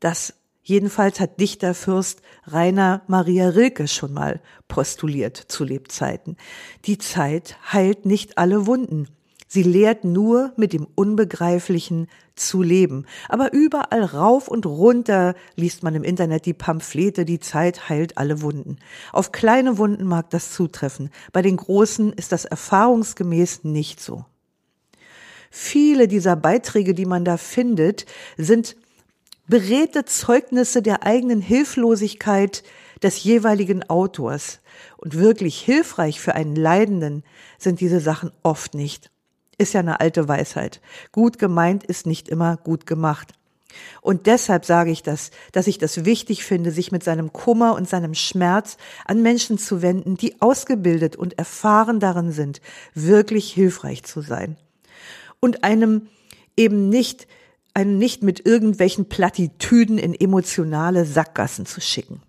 Das 0.01 0.33
jedenfalls 0.67 1.21
hat 1.21 1.41
Dichterfürst 1.41 2.21
Rainer 2.47 3.03
Maria 3.07 3.49
Rilke 3.49 3.89
schon 3.89 4.13
mal 4.13 4.41
postuliert 4.69 5.37
zu 5.37 5.65
Lebzeiten. 5.65 6.37
Die 6.85 6.99
Zeit 6.99 7.57
heilt 7.73 8.05
nicht 8.05 8.37
alle 8.37 8.67
Wunden. 8.67 9.09
Sie 9.49 9.63
lehrt 9.63 10.05
nur 10.05 10.53
mit 10.57 10.73
dem 10.73 10.87
Unbegreiflichen 10.97 12.09
zu 12.35 12.63
leben. 12.63 13.07
Aber 13.29 13.53
überall 13.53 14.03
rauf 14.03 14.49
und 14.49 14.67
runter 14.67 15.35
liest 15.55 15.85
man 15.85 15.95
im 15.95 16.03
Internet 16.03 16.47
die 16.47 16.53
Pamphlete, 16.53 17.25
die 17.25 17.39
Zeit 17.39 17.89
heilt 17.89 18.19
alle 18.19 18.43
Wunden. 18.43 18.79
Auf 19.13 19.31
kleine 19.31 19.79
Wunden 19.79 20.05
mag 20.05 20.31
das 20.31 20.53
zutreffen. 20.53 21.11
Bei 21.33 21.43
den 21.43 21.57
großen 21.57 22.13
ist 22.13 22.33
das 22.33 22.45
erfahrungsgemäß 22.45 23.63
nicht 23.63 24.01
so. 24.01 24.25
Viele 25.51 26.09
dieser 26.09 26.37
Beiträge, 26.37 26.93
die 26.93 27.07
man 27.07 27.25
da 27.25 27.37
findet, 27.37 28.05
sind 28.37 28.77
beredte 29.49 30.05
Zeugnisse 30.05 30.83
der 30.83 31.05
eigenen 31.05 31.41
Hilflosigkeit 31.41 32.63
des 33.03 33.23
jeweiligen 33.23 33.89
Autors. 33.89 34.61
Und 34.97 35.19
wirklich 35.19 35.61
hilfreich 35.61 36.21
für 36.21 36.35
einen 36.35 36.57
Leidenden 36.57 37.23
sind 37.59 37.81
diese 37.81 38.01
Sachen 38.01 38.31
oft 38.43 38.75
nicht. 38.75 39.11
Ist 39.59 39.75
ja 39.75 39.81
eine 39.81 40.01
alte 40.01 40.29
Weisheit. 40.29 40.81
Gut 41.13 41.39
gemeint 41.39 41.85
ist 41.85 42.07
nicht 42.07 42.29
immer 42.29 42.57
gut 42.57 42.87
gemacht. 42.87 43.33
Und 44.01 44.27
deshalb 44.27 44.65
sage 44.65 44.91
ich 44.91 45.03
das, 45.03 45.31
dass 45.53 45.67
ich 45.67 45.79
das 45.79 46.05
wichtig 46.05 46.45
finde, 46.45 46.71
sich 46.71 46.93
mit 46.93 47.05
seinem 47.05 47.33
Kummer 47.33 47.75
und 47.75 47.89
seinem 47.89 48.15
Schmerz 48.15 48.77
an 49.05 49.23
Menschen 49.23 49.59
zu 49.59 49.83
wenden, 49.83 50.17
die 50.17 50.41
ausgebildet 50.41 51.17
und 51.17 51.39
erfahren 51.39 52.01
darin 52.01 52.33
sind, 52.33 52.61
wirklich 52.95 53.53
hilfreich 53.53 54.03
zu 54.05 54.23
sein. 54.23 54.57
Und 55.41 55.65
einem 55.65 56.09
eben 56.57 56.89
nicht, 56.89 57.27
einen 57.77 57.99
nicht 57.99 58.23
mit 58.23 58.47
irgendwelchen 58.47 59.07
Plattitüden 59.07 59.99
in 59.99 60.19
emotionale 60.19 61.05
Sackgassen 61.05 61.67
zu 61.67 61.83
schicken. 61.83 62.23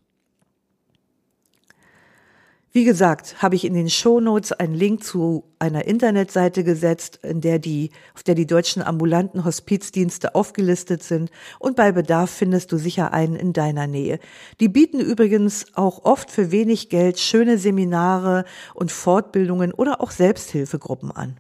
Wie 2.74 2.84
gesagt, 2.84 3.42
habe 3.42 3.56
ich 3.56 3.64
in 3.64 3.74
den 3.74 3.90
Shownotes 3.90 4.52
einen 4.52 4.76
Link 4.76 5.06
zu 5.06 5.46
einer 5.58 5.86
Internetseite 5.86 6.66
gesetzt, 6.66 7.22
in 7.24 7.40
der 7.40 7.60
die, 7.60 7.92
auf 8.14 8.24
der 8.24 8.36
die 8.36 8.46
deutschen 8.46 8.84
ambulanten 8.84 9.46
Hospizdienste 9.46 10.36
aufgelistet 10.36 11.02
sind 11.02 11.32
und 11.60 11.78
bei 11.78 11.94
Bedarf 11.94 12.30
findest 12.30 12.74
du 12.74 12.78
sicher 12.78 13.14
einen 13.14 13.38
in 13.38 13.54
deiner 13.54 13.88
Nähe. 13.88 14.20
Die 14.60 14.68
bieten 14.68 15.00
übrigens 15.00 15.66
auch 15.76 16.04
oft 16.04 16.30
für 16.30 16.52
wenig 16.52 16.90
Geld 16.90 17.20
schöne 17.20 17.58
Seminare 17.58 18.44
und 18.76 18.92
Fortbildungen 18.92 19.74
oder 19.74 20.02
auch 20.02 20.12
Selbsthilfegruppen 20.12 21.12
an. 21.12 21.40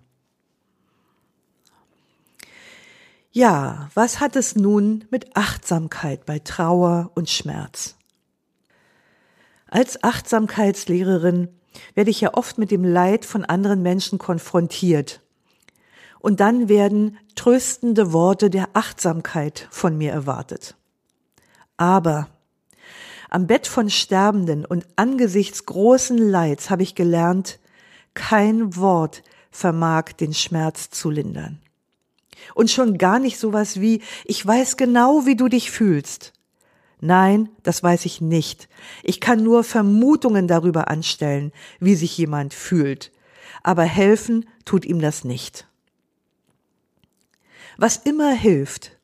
Ja, 3.38 3.92
was 3.94 4.20
hat 4.20 4.36
es 4.36 4.56
nun 4.56 5.06
mit 5.12 5.38
Achtsamkeit 5.38 6.26
bei 6.26 6.40
Trauer 6.40 7.12
und 7.14 7.30
Schmerz? 7.30 7.96
Als 9.68 10.04
Achtsamkeitslehrerin 10.04 11.48
werde 11.94 12.10
ich 12.10 12.20
ja 12.20 12.34
oft 12.34 12.58
mit 12.58 12.72
dem 12.72 12.84
Leid 12.84 13.26
von 13.26 13.46
anderen 13.46 13.84
Menschen 13.84 14.18
konfrontiert. 14.18 15.22
Und 16.18 16.40
dann 16.40 16.68
werden 16.68 17.20
tröstende 17.36 18.12
Worte 18.12 18.50
der 18.50 18.70
Achtsamkeit 18.74 19.68
von 19.70 19.96
mir 19.96 20.12
erwartet. 20.12 20.76
Aber 21.78 22.30
am 23.30 23.46
Bett 23.46 23.68
von 23.68 23.92
Sterbenden 23.92 24.66
und 24.66 24.88
angesichts 24.96 25.68
großen 25.68 26.18
Leids 26.18 26.72
habe 26.72 26.82
ich 26.82 26.96
gelernt, 26.96 27.60
kein 28.16 28.76
Wort 28.78 29.22
vermag 29.52 30.14
den 30.14 30.34
Schmerz 30.34 30.90
zu 30.90 31.12
lindern. 31.12 31.62
Und 32.54 32.72
schon 32.72 32.98
gar 32.98 33.20
nicht 33.20 33.40
sowas 33.40 33.80
wie, 33.80 34.02
ich 34.26 34.46
weiß 34.46 34.78
genau, 34.78 35.26
wie 35.26 35.36
du 35.36 35.48
dich 35.48 35.72
fühlst. 35.72 36.34
Nein, 37.00 37.50
das 37.64 37.84
weiß 37.84 38.06
ich 38.06 38.22
nicht. 38.22 38.70
Ich 39.04 39.20
kann 39.20 39.44
nur 39.44 39.64
Vermutungen 39.64 40.48
darüber 40.48 40.90
anstellen, 40.90 41.52
wie 41.80 41.96
sich 41.96 42.18
jemand 42.18 42.54
fühlt. 42.54 43.12
Aber 43.62 43.84
helfen 43.84 44.46
tut 44.66 44.86
ihm 44.86 45.00
das 45.00 45.24
nicht. 45.24 45.68
Was 47.78 47.98
immer 47.98 48.32
hilft, 48.32 48.98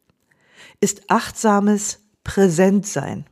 ist 0.81 1.09
achtsames 1.09 1.99
Präsentsein. 2.23 3.25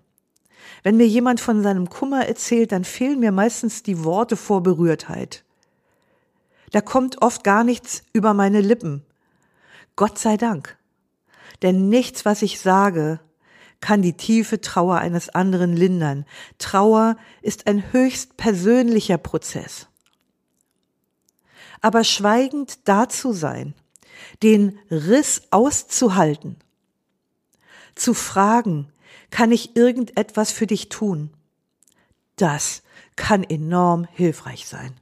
Wenn 0.84 0.98
mir 0.98 1.08
jemand 1.08 1.40
von 1.40 1.64
seinem 1.64 1.90
Kummer 1.90 2.28
erzählt, 2.28 2.72
dann 2.72 2.84
fehlen 2.84 3.20
mir 3.20 3.32
meistens 3.32 3.84
die 3.84 4.04
Worte 4.04 4.38
vor 4.38 4.62
Berührtheit. 4.62 5.44
Da 6.72 6.82
kommt 6.82 7.22
oft 7.22 7.44
gar 7.44 7.64
nichts 7.64 8.04
über 8.14 8.34
meine 8.34 8.62
Lippen. 8.62 9.04
Gott 9.96 10.18
sei 10.18 10.38
Dank. 10.38 10.78
Denn 11.62 11.90
nichts, 11.90 12.26
was 12.26 12.42
ich 12.42 12.60
sage, 12.60 13.20
kann 13.82 14.02
die 14.02 14.14
tiefe 14.14 14.62
Trauer 14.62 14.98
eines 14.98 15.30
anderen 15.30 15.76
lindern. 15.76 16.26
Trauer 16.60 17.18
ist 17.42 17.68
ein 17.68 17.92
höchst 17.92 18.38
persönlicher 18.38 19.18
Prozess. 19.18 19.88
Aber 21.82 22.04
schweigend 22.04 22.88
da 22.88 23.10
zu 23.10 23.34
sein, 23.34 23.74
den 24.44 24.78
Riss 24.92 25.42
auszuhalten, 25.50 26.58
zu 27.96 28.14
fragen, 28.14 28.92
kann 29.32 29.52
ich 29.52 29.76
irgendetwas 29.76 30.52
für 30.52 30.68
dich 30.68 30.90
tun? 30.90 31.32
Das 32.36 32.84
kann 33.16 33.44
enorm 33.44 34.08
hilfreich 34.12 34.68
sein. 34.68 35.01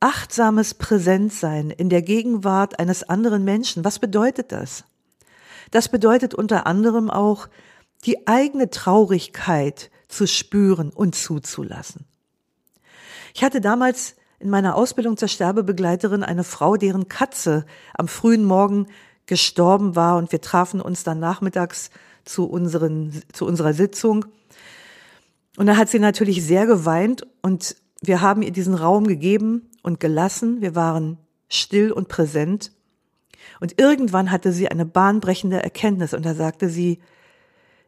Achtsames 0.00 0.72
Präsentsein 0.74 1.70
in 1.70 1.90
der 1.90 2.00
Gegenwart 2.00 2.78
eines 2.78 3.02
anderen 3.02 3.44
Menschen, 3.44 3.84
was 3.84 3.98
bedeutet 3.98 4.50
das? 4.50 4.84
Das 5.70 5.90
bedeutet 5.90 6.34
unter 6.34 6.66
anderem 6.66 7.10
auch, 7.10 7.48
die 8.06 8.26
eigene 8.26 8.70
Traurigkeit 8.70 9.90
zu 10.08 10.26
spüren 10.26 10.90
und 10.90 11.14
zuzulassen. 11.14 12.06
Ich 13.34 13.44
hatte 13.44 13.60
damals 13.60 14.16
in 14.38 14.48
meiner 14.48 14.74
Ausbildung 14.74 15.18
zur 15.18 15.28
Sterbebegleiterin 15.28 16.22
eine 16.22 16.44
Frau, 16.44 16.76
deren 16.76 17.08
Katze 17.08 17.66
am 17.92 18.08
frühen 18.08 18.44
Morgen 18.44 18.86
gestorben 19.26 19.96
war 19.96 20.16
und 20.16 20.32
wir 20.32 20.40
trafen 20.40 20.80
uns 20.80 21.04
dann 21.04 21.20
nachmittags 21.20 21.90
zu, 22.24 22.46
unseren, 22.46 23.22
zu 23.32 23.44
unserer 23.44 23.74
Sitzung. 23.74 24.24
Und 25.58 25.66
da 25.66 25.76
hat 25.76 25.90
sie 25.90 25.98
natürlich 25.98 26.42
sehr 26.42 26.64
geweint 26.64 27.26
und 27.42 27.76
wir 28.00 28.22
haben 28.22 28.40
ihr 28.40 28.50
diesen 28.50 28.74
Raum 28.74 29.06
gegeben 29.06 29.69
und 29.82 30.00
gelassen. 30.00 30.60
Wir 30.60 30.74
waren 30.74 31.18
still 31.48 31.92
und 31.92 32.08
präsent. 32.08 32.72
Und 33.60 33.80
irgendwann 33.80 34.30
hatte 34.30 34.52
sie 34.52 34.68
eine 34.68 34.86
bahnbrechende 34.86 35.62
Erkenntnis 35.62 36.14
und 36.14 36.24
da 36.24 36.34
sagte 36.34 36.68
sie, 36.68 37.00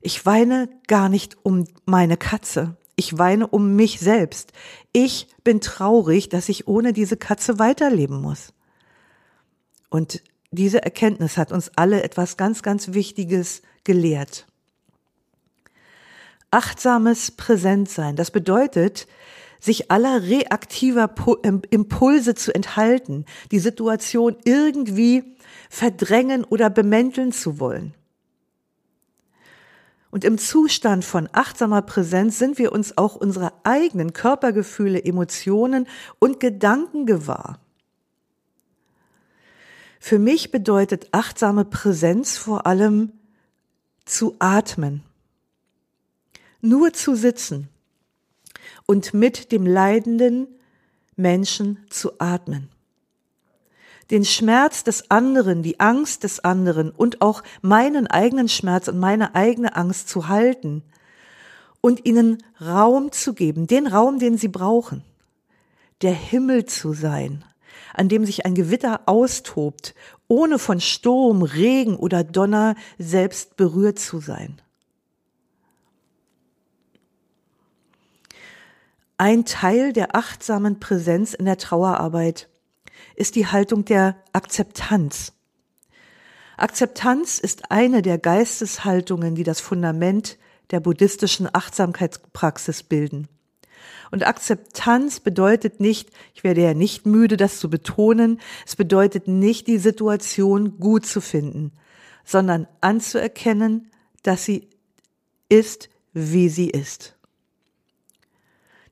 ich 0.00 0.26
weine 0.26 0.68
gar 0.88 1.08
nicht 1.08 1.36
um 1.44 1.66
meine 1.84 2.16
Katze. 2.16 2.76
Ich 2.96 3.16
weine 3.18 3.46
um 3.46 3.76
mich 3.76 4.00
selbst. 4.00 4.52
Ich 4.92 5.28
bin 5.44 5.60
traurig, 5.60 6.28
dass 6.28 6.48
ich 6.48 6.68
ohne 6.68 6.92
diese 6.92 7.16
Katze 7.16 7.58
weiterleben 7.58 8.20
muss. 8.20 8.52
Und 9.88 10.22
diese 10.50 10.82
Erkenntnis 10.82 11.36
hat 11.38 11.52
uns 11.52 11.70
alle 11.76 12.02
etwas 12.02 12.36
ganz, 12.36 12.62
ganz 12.62 12.92
Wichtiges 12.92 13.62
gelehrt. 13.84 14.46
Achtsames 16.50 17.30
Präsentsein, 17.30 18.14
das 18.16 18.30
bedeutet, 18.30 19.06
sich 19.62 19.92
aller 19.92 20.22
reaktiver 20.24 21.14
Impulse 21.70 22.34
zu 22.34 22.52
enthalten, 22.52 23.24
die 23.52 23.60
Situation 23.60 24.36
irgendwie 24.44 25.36
verdrängen 25.70 26.42
oder 26.42 26.68
bemänteln 26.68 27.30
zu 27.30 27.60
wollen. 27.60 27.94
Und 30.10 30.24
im 30.24 30.36
Zustand 30.36 31.04
von 31.04 31.28
achtsamer 31.32 31.80
Präsenz 31.80 32.40
sind 32.40 32.58
wir 32.58 32.72
uns 32.72 32.98
auch 32.98 33.14
unserer 33.14 33.52
eigenen 33.62 34.12
Körpergefühle, 34.12 35.02
Emotionen 35.02 35.86
und 36.18 36.40
Gedanken 36.40 37.06
gewahr. 37.06 37.60
Für 40.00 40.18
mich 40.18 40.50
bedeutet 40.50 41.06
achtsame 41.12 41.64
Präsenz 41.64 42.36
vor 42.36 42.66
allem 42.66 43.12
zu 44.04 44.34
atmen, 44.40 45.04
nur 46.60 46.92
zu 46.92 47.14
sitzen 47.14 47.68
und 48.86 49.14
mit 49.14 49.52
dem 49.52 49.66
leidenden 49.66 50.48
Menschen 51.16 51.78
zu 51.90 52.18
atmen. 52.18 52.68
Den 54.10 54.24
Schmerz 54.24 54.84
des 54.84 55.10
anderen, 55.10 55.62
die 55.62 55.80
Angst 55.80 56.24
des 56.24 56.40
anderen 56.40 56.90
und 56.90 57.22
auch 57.22 57.42
meinen 57.62 58.06
eigenen 58.06 58.48
Schmerz 58.48 58.88
und 58.88 58.98
meine 58.98 59.34
eigene 59.34 59.76
Angst 59.76 60.08
zu 60.08 60.28
halten 60.28 60.82
und 61.80 62.04
ihnen 62.04 62.42
Raum 62.60 63.12
zu 63.12 63.34
geben, 63.34 63.66
den 63.66 63.86
Raum, 63.86 64.18
den 64.18 64.36
sie 64.36 64.48
brauchen, 64.48 65.02
der 66.02 66.12
Himmel 66.12 66.66
zu 66.66 66.92
sein, 66.92 67.44
an 67.94 68.08
dem 68.08 68.26
sich 68.26 68.44
ein 68.44 68.54
Gewitter 68.54 69.02
austobt, 69.06 69.94
ohne 70.28 70.58
von 70.58 70.80
Sturm, 70.80 71.42
Regen 71.42 71.96
oder 71.96 72.24
Donner 72.24 72.74
selbst 72.98 73.56
berührt 73.56 73.98
zu 73.98 74.20
sein. 74.20 74.60
Ein 79.18 79.44
Teil 79.44 79.92
der 79.92 80.16
achtsamen 80.16 80.80
Präsenz 80.80 81.34
in 81.34 81.44
der 81.44 81.58
Trauerarbeit 81.58 82.48
ist 83.14 83.36
die 83.36 83.46
Haltung 83.46 83.84
der 83.84 84.16
Akzeptanz. 84.32 85.32
Akzeptanz 86.56 87.38
ist 87.38 87.70
eine 87.70 88.02
der 88.02 88.18
Geisteshaltungen, 88.18 89.34
die 89.34 89.44
das 89.44 89.60
Fundament 89.60 90.38
der 90.70 90.80
buddhistischen 90.80 91.48
Achtsamkeitspraxis 91.52 92.82
bilden. 92.82 93.28
Und 94.10 94.26
Akzeptanz 94.26 95.20
bedeutet 95.20 95.80
nicht, 95.80 96.10
ich 96.34 96.44
werde 96.44 96.62
ja 96.62 96.74
nicht 96.74 97.06
müde, 97.06 97.36
das 97.36 97.58
zu 97.58 97.70
betonen, 97.70 98.40
es 98.66 98.76
bedeutet 98.76 99.26
nicht, 99.26 99.66
die 99.66 99.78
Situation 99.78 100.78
gut 100.78 101.06
zu 101.06 101.20
finden, 101.20 101.72
sondern 102.24 102.68
anzuerkennen, 102.80 103.90
dass 104.22 104.44
sie 104.44 104.68
ist, 105.48 105.88
wie 106.12 106.48
sie 106.48 106.70
ist. 106.70 107.16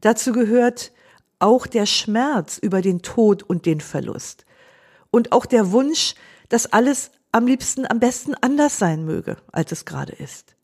Dazu 0.00 0.32
gehört 0.32 0.92
auch 1.38 1.66
der 1.66 1.86
Schmerz 1.86 2.58
über 2.58 2.82
den 2.82 3.02
Tod 3.02 3.42
und 3.42 3.66
den 3.66 3.80
Verlust 3.80 4.44
und 5.10 5.32
auch 5.32 5.46
der 5.46 5.72
Wunsch, 5.72 6.14
dass 6.48 6.72
alles 6.72 7.10
am 7.32 7.46
liebsten 7.46 7.86
am 7.86 8.00
besten 8.00 8.34
anders 8.34 8.78
sein 8.78 9.04
möge, 9.04 9.36
als 9.52 9.72
es 9.72 9.84
gerade 9.84 10.12
ist. 10.12 10.56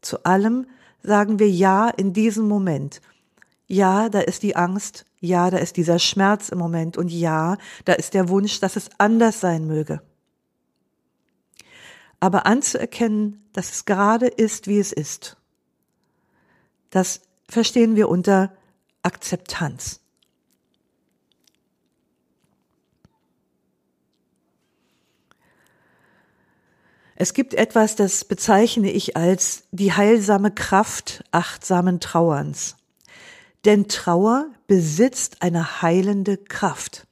Zu 0.00 0.24
allem 0.24 0.66
sagen 1.02 1.38
wir 1.38 1.50
Ja 1.50 1.88
in 1.88 2.12
diesem 2.12 2.46
Moment 2.46 3.00
ja, 3.72 4.10
da 4.10 4.20
ist 4.20 4.42
die 4.42 4.54
Angst, 4.54 5.06
ja, 5.20 5.48
da 5.48 5.56
ist 5.56 5.78
dieser 5.78 5.98
Schmerz 5.98 6.50
im 6.50 6.58
Moment 6.58 6.98
und 6.98 7.08
ja, 7.08 7.56
da 7.86 7.94
ist 7.94 8.12
der 8.12 8.28
Wunsch, 8.28 8.60
dass 8.60 8.76
es 8.76 8.90
anders 8.98 9.40
sein 9.40 9.66
möge. 9.66 10.02
Aber 12.20 12.44
anzuerkennen, 12.44 13.48
dass 13.54 13.72
es 13.72 13.86
gerade 13.86 14.26
ist, 14.26 14.66
wie 14.66 14.78
es 14.78 14.92
ist, 14.92 15.38
das 16.90 17.22
verstehen 17.48 17.96
wir 17.96 18.10
unter 18.10 18.52
Akzeptanz. 19.02 20.00
Es 27.14 27.34
gibt 27.34 27.54
etwas, 27.54 27.94
das 27.94 28.24
bezeichne 28.24 28.90
ich 28.90 29.16
als 29.16 29.64
die 29.70 29.92
heilsame 29.92 30.50
Kraft 30.50 31.22
achtsamen 31.30 32.00
Trauerns. 32.00 32.76
Denn 33.64 33.86
Trauer 33.86 34.50
besitzt 34.66 35.40
eine 35.40 35.82
heilende 35.82 36.36
Kraft. 36.36 37.06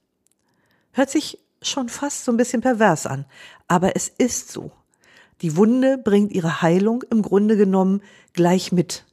Hört 0.93 1.11
sich 1.11 1.39
schon 1.63 1.89
fast 1.89 2.25
so 2.25 2.33
ein 2.33 2.37
bisschen 2.37 2.61
pervers 2.61 3.07
an, 3.07 3.25
aber 3.69 3.95
es 3.95 4.09
ist 4.09 4.51
so. 4.51 4.73
Die 5.43 5.57
Wunde 5.57 5.97
bringt 5.97 6.33
ihre 6.33 6.61
Heilung 6.61 7.05
im 7.11 7.23
Grunde 7.23 7.57
genommen 7.57 8.03
gleich 8.33 8.73
mit. 8.73 9.05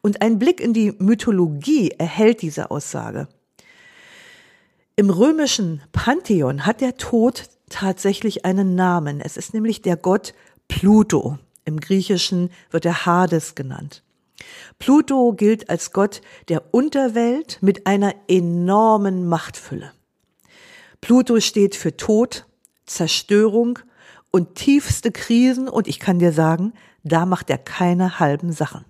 Und 0.00 0.22
ein 0.22 0.38
Blick 0.38 0.60
in 0.60 0.72
die 0.72 0.92
Mythologie 0.98 1.90
erhält 1.90 2.42
diese 2.42 2.70
Aussage. 2.70 3.28
Im 4.96 5.10
römischen 5.10 5.80
Pantheon 5.92 6.66
hat 6.66 6.80
der 6.80 6.96
Tod 6.96 7.44
tatsächlich 7.68 8.44
einen 8.44 8.74
Namen. 8.74 9.20
Es 9.20 9.36
ist 9.36 9.54
nämlich 9.54 9.82
der 9.82 9.96
Gott 9.96 10.34
Pluto. 10.66 11.38
Im 11.64 11.80
Griechischen 11.80 12.50
wird 12.70 12.84
er 12.84 13.06
Hades 13.06 13.54
genannt. 13.54 14.02
Pluto 14.78 15.32
gilt 15.32 15.70
als 15.70 15.92
Gott 15.92 16.20
der 16.48 16.74
Unterwelt 16.74 17.58
mit 17.60 17.86
einer 17.86 18.14
enormen 18.28 19.28
Machtfülle. 19.28 19.92
Pluto 21.00 21.40
steht 21.40 21.76
für 21.76 21.96
Tod, 21.96 22.46
Zerstörung 22.86 23.78
und 24.30 24.54
tiefste 24.54 25.12
Krisen 25.12 25.68
und 25.68 25.88
ich 25.88 26.00
kann 26.00 26.18
dir 26.18 26.32
sagen, 26.32 26.72
da 27.04 27.26
macht 27.26 27.50
er 27.50 27.58
keine 27.58 28.18
halben 28.18 28.52
Sachen. 28.52 28.84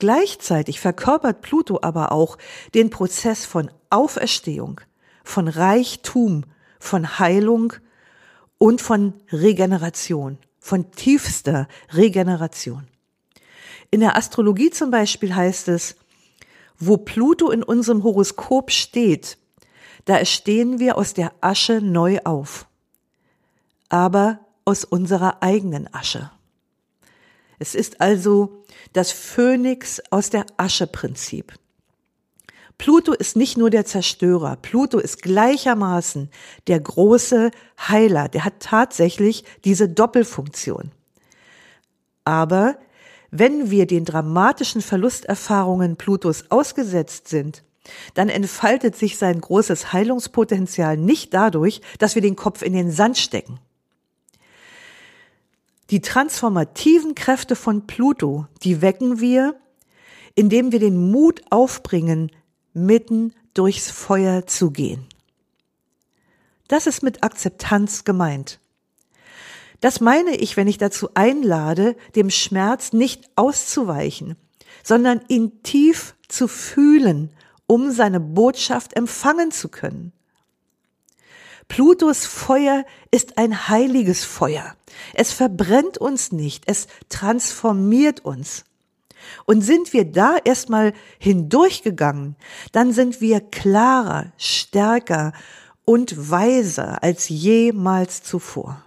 Gleichzeitig 0.00 0.80
verkörpert 0.80 1.42
Pluto 1.42 1.78
aber 1.82 2.10
auch 2.10 2.38
den 2.74 2.88
Prozess 2.88 3.44
von 3.44 3.70
Auferstehung, 3.90 4.80
von 5.22 5.46
Reichtum, 5.46 6.44
von 6.78 7.18
Heilung 7.18 7.74
und 8.56 8.80
von 8.80 9.12
Regeneration, 9.30 10.38
von 10.58 10.90
tiefster 10.90 11.68
Regeneration. 11.92 12.88
In 13.90 14.00
der 14.00 14.16
Astrologie 14.16 14.70
zum 14.70 14.90
Beispiel 14.90 15.34
heißt 15.34 15.68
es, 15.68 15.96
wo 16.78 16.96
Pluto 16.96 17.50
in 17.50 17.62
unserem 17.62 18.02
Horoskop 18.02 18.70
steht, 18.70 19.36
da 20.06 20.16
erstehen 20.16 20.78
wir 20.78 20.96
aus 20.96 21.12
der 21.12 21.32
Asche 21.42 21.82
neu 21.82 22.20
auf, 22.24 22.66
aber 23.90 24.40
aus 24.64 24.84
unserer 24.84 25.42
eigenen 25.42 25.92
Asche. 25.92 26.30
Es 27.60 27.74
ist 27.74 28.00
also 28.00 28.64
das 28.94 29.12
Phönix 29.12 30.00
aus 30.10 30.30
der 30.30 30.46
Asche 30.56 30.86
Prinzip. 30.86 31.52
Pluto 32.78 33.12
ist 33.12 33.36
nicht 33.36 33.58
nur 33.58 33.68
der 33.68 33.84
Zerstörer, 33.84 34.56
Pluto 34.56 34.98
ist 34.98 35.20
gleichermaßen 35.20 36.30
der 36.66 36.80
große 36.80 37.50
Heiler, 37.78 38.28
der 38.30 38.46
hat 38.46 38.60
tatsächlich 38.60 39.44
diese 39.66 39.90
Doppelfunktion. 39.90 40.90
Aber 42.24 42.78
wenn 43.30 43.70
wir 43.70 43.86
den 43.86 44.06
dramatischen 44.06 44.80
Verlusterfahrungen 44.80 45.96
Plutos 45.96 46.44
ausgesetzt 46.48 47.28
sind, 47.28 47.62
dann 48.14 48.30
entfaltet 48.30 48.96
sich 48.96 49.18
sein 49.18 49.38
großes 49.38 49.92
Heilungspotenzial 49.92 50.96
nicht 50.96 51.34
dadurch, 51.34 51.82
dass 51.98 52.14
wir 52.14 52.22
den 52.22 52.36
Kopf 52.36 52.62
in 52.62 52.72
den 52.72 52.90
Sand 52.90 53.18
stecken. 53.18 53.60
Die 55.90 56.00
transformativen 56.00 57.16
Kräfte 57.16 57.56
von 57.56 57.88
Pluto, 57.88 58.46
die 58.62 58.80
wecken 58.80 59.18
wir, 59.18 59.56
indem 60.36 60.70
wir 60.70 60.78
den 60.78 61.10
Mut 61.10 61.42
aufbringen, 61.50 62.30
mitten 62.72 63.34
durchs 63.54 63.90
Feuer 63.90 64.46
zu 64.46 64.70
gehen. 64.70 65.04
Das 66.68 66.86
ist 66.86 67.02
mit 67.02 67.24
Akzeptanz 67.24 68.04
gemeint. 68.04 68.60
Das 69.80 70.00
meine 70.00 70.36
ich, 70.36 70.56
wenn 70.56 70.68
ich 70.68 70.78
dazu 70.78 71.08
einlade, 71.14 71.96
dem 72.14 72.30
Schmerz 72.30 72.92
nicht 72.92 73.28
auszuweichen, 73.34 74.36
sondern 74.84 75.20
ihn 75.26 75.62
tief 75.64 76.14
zu 76.28 76.46
fühlen, 76.46 77.32
um 77.66 77.90
seine 77.90 78.20
Botschaft 78.20 78.96
empfangen 78.96 79.50
zu 79.50 79.68
können. 79.68 80.12
Plutos 81.70 82.26
Feuer 82.26 82.84
ist 83.12 83.38
ein 83.38 83.68
heiliges 83.68 84.24
Feuer. 84.24 84.74
Es 85.14 85.32
verbrennt 85.32 85.98
uns 85.98 86.32
nicht, 86.32 86.64
es 86.66 86.88
transformiert 87.08 88.24
uns. 88.24 88.64
Und 89.46 89.62
sind 89.62 89.92
wir 89.92 90.04
da 90.04 90.36
erstmal 90.44 90.92
hindurchgegangen, 91.20 92.34
dann 92.72 92.92
sind 92.92 93.20
wir 93.20 93.40
klarer, 93.40 94.32
stärker 94.36 95.32
und 95.84 96.30
weiser 96.30 97.04
als 97.04 97.28
jemals 97.28 98.24
zuvor. 98.24 98.84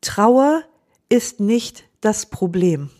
Trauer 0.00 0.64
ist 1.08 1.38
nicht 1.38 1.84
das 2.00 2.26
Problem. 2.26 2.90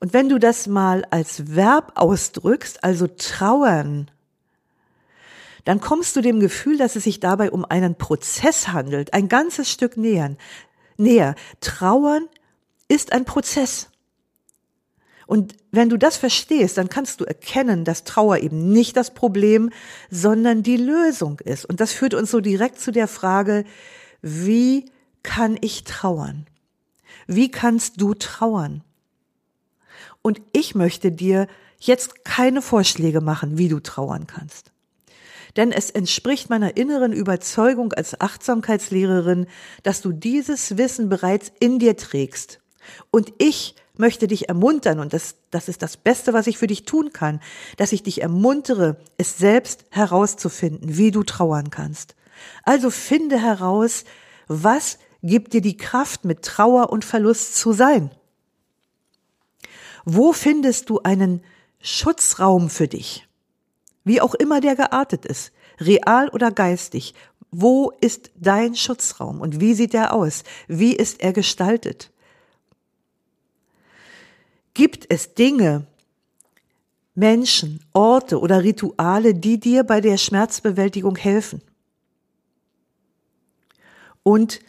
Und 0.00 0.12
wenn 0.12 0.28
du 0.28 0.38
das 0.38 0.66
mal 0.66 1.04
als 1.10 1.54
Verb 1.54 1.92
ausdrückst, 1.94 2.84
also 2.84 3.06
trauern, 3.06 4.10
dann 5.64 5.80
kommst 5.80 6.14
du 6.14 6.20
dem 6.20 6.38
Gefühl, 6.38 6.78
dass 6.78 6.96
es 6.96 7.04
sich 7.04 7.18
dabei 7.18 7.50
um 7.50 7.64
einen 7.64 7.96
Prozess 7.96 8.68
handelt, 8.68 9.14
ein 9.14 9.28
ganzes 9.28 9.70
Stück 9.70 9.96
nähern, 9.96 10.36
näher. 10.96 11.34
Trauern 11.60 12.28
ist 12.88 13.12
ein 13.12 13.24
Prozess. 13.24 13.88
Und 15.26 15.56
wenn 15.72 15.88
du 15.88 15.96
das 15.96 16.16
verstehst, 16.16 16.78
dann 16.78 16.88
kannst 16.88 17.20
du 17.20 17.24
erkennen, 17.24 17.84
dass 17.84 18.04
Trauer 18.04 18.38
eben 18.38 18.68
nicht 18.68 18.96
das 18.96 19.12
Problem, 19.12 19.70
sondern 20.08 20.62
die 20.62 20.76
Lösung 20.76 21.40
ist. 21.40 21.64
Und 21.64 21.80
das 21.80 21.92
führt 21.92 22.14
uns 22.14 22.30
so 22.30 22.40
direkt 22.40 22.78
zu 22.78 22.92
der 22.92 23.08
Frage, 23.08 23.64
wie 24.22 24.84
kann 25.24 25.58
ich 25.60 25.82
trauern? 25.82 26.46
Wie 27.26 27.50
kannst 27.50 28.00
du 28.00 28.14
trauern? 28.14 28.84
Und 30.26 30.42
ich 30.50 30.74
möchte 30.74 31.12
dir 31.12 31.46
jetzt 31.78 32.24
keine 32.24 32.60
Vorschläge 32.60 33.20
machen, 33.20 33.58
wie 33.58 33.68
du 33.68 33.78
trauern 33.78 34.26
kannst 34.26 34.72
denn 35.56 35.70
es 35.72 35.90
entspricht 35.90 36.50
meiner 36.50 36.76
inneren 36.76 37.12
Überzeugung 37.12 37.92
als 37.94 38.20
Achtsamkeitslehrerin, 38.20 39.46
dass 39.84 40.02
du 40.02 40.12
dieses 40.12 40.76
Wissen 40.76 41.08
bereits 41.08 41.50
in 41.60 41.78
dir 41.78 41.96
trägst. 41.96 42.60
Und 43.10 43.32
ich 43.38 43.74
möchte 43.96 44.26
dich 44.26 44.50
ermuntern, 44.50 44.98
und 44.98 45.14
das, 45.14 45.36
das 45.50 45.68
ist 45.68 45.80
das 45.80 45.96
Beste, 45.96 46.34
was 46.34 46.46
ich 46.46 46.58
für 46.58 46.66
dich 46.66 46.84
tun 46.84 47.14
kann, 47.14 47.40
dass 47.78 47.92
ich 47.92 48.02
dich 48.02 48.20
ermuntere, 48.20 48.98
es 49.16 49.38
selbst 49.38 49.86
herauszufinden, 49.90 50.98
wie 50.98 51.10
du 51.10 51.22
trauern 51.22 51.70
kannst. 51.70 52.16
Also 52.64 52.90
finde 52.90 53.40
heraus, 53.40 54.04
was 54.48 54.98
gibt 55.22 55.54
dir 55.54 55.62
die 55.62 55.78
Kraft, 55.78 56.26
mit 56.26 56.42
Trauer 56.42 56.90
und 56.90 57.06
Verlust 57.06 57.56
zu 57.56 57.72
sein? 57.72 58.10
Wo 60.06 60.32
findest 60.32 60.88
du 60.88 61.00
einen 61.00 61.44
Schutzraum 61.80 62.70
für 62.70 62.88
dich? 62.88 63.26
wie 64.06 64.20
auch 64.20 64.34
immer 64.34 64.60
der 64.60 64.76
geartet 64.76 65.26
ist, 65.26 65.52
real 65.80 66.28
oder 66.28 66.52
geistig, 66.52 67.12
wo 67.50 67.92
ist 68.00 68.30
dein 68.36 68.76
Schutzraum 68.76 69.40
und 69.40 69.60
wie 69.60 69.74
sieht 69.74 69.94
er 69.94 70.12
aus? 70.12 70.44
Wie 70.68 70.94
ist 70.94 71.20
er 71.20 71.32
gestaltet? 71.32 72.12
Gibt 74.74 75.12
es 75.12 75.34
Dinge, 75.34 75.86
Menschen, 77.16 77.80
Orte 77.92 78.38
oder 78.38 78.62
Rituale, 78.62 79.34
die 79.34 79.58
dir 79.58 79.82
bei 79.82 80.00
der 80.00 80.18
Schmerzbewältigung 80.18 81.16
helfen? 81.16 81.60
Und 84.22 84.60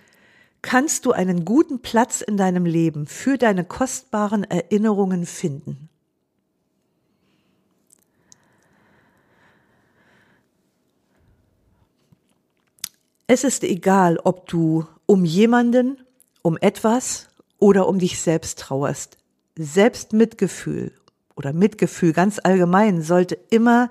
kannst 0.68 1.06
du 1.06 1.14
einen 1.14 1.46
guten 1.46 1.80
Platz 1.80 2.20
in 2.20 2.36
deinem 2.36 2.66
Leben 2.66 3.08
für 3.08 3.38
deine 3.38 3.64
kostbaren 3.64 4.44
Erinnerungen 4.44 5.26
finden? 5.26 5.88
Es 13.28 13.46
ist 13.46 13.64
egal, 13.64 14.20
ob 14.22 14.50
du 14.50 14.86
um 15.06 15.24
jemanden, 15.24 16.02
um 16.42 16.58
etwas 16.58 17.30
oder 17.60 17.88
um 17.88 17.98
dich 17.98 18.20
selbst 18.20 18.60
trauerst. 18.60 19.18
Selbstmitgefühl 19.58 20.92
oder 21.38 21.54
Mitgefühl 21.54 22.12
ganz 22.12 22.42
allgemein 22.44 23.02
sollte 23.02 23.40
immer 23.52 23.90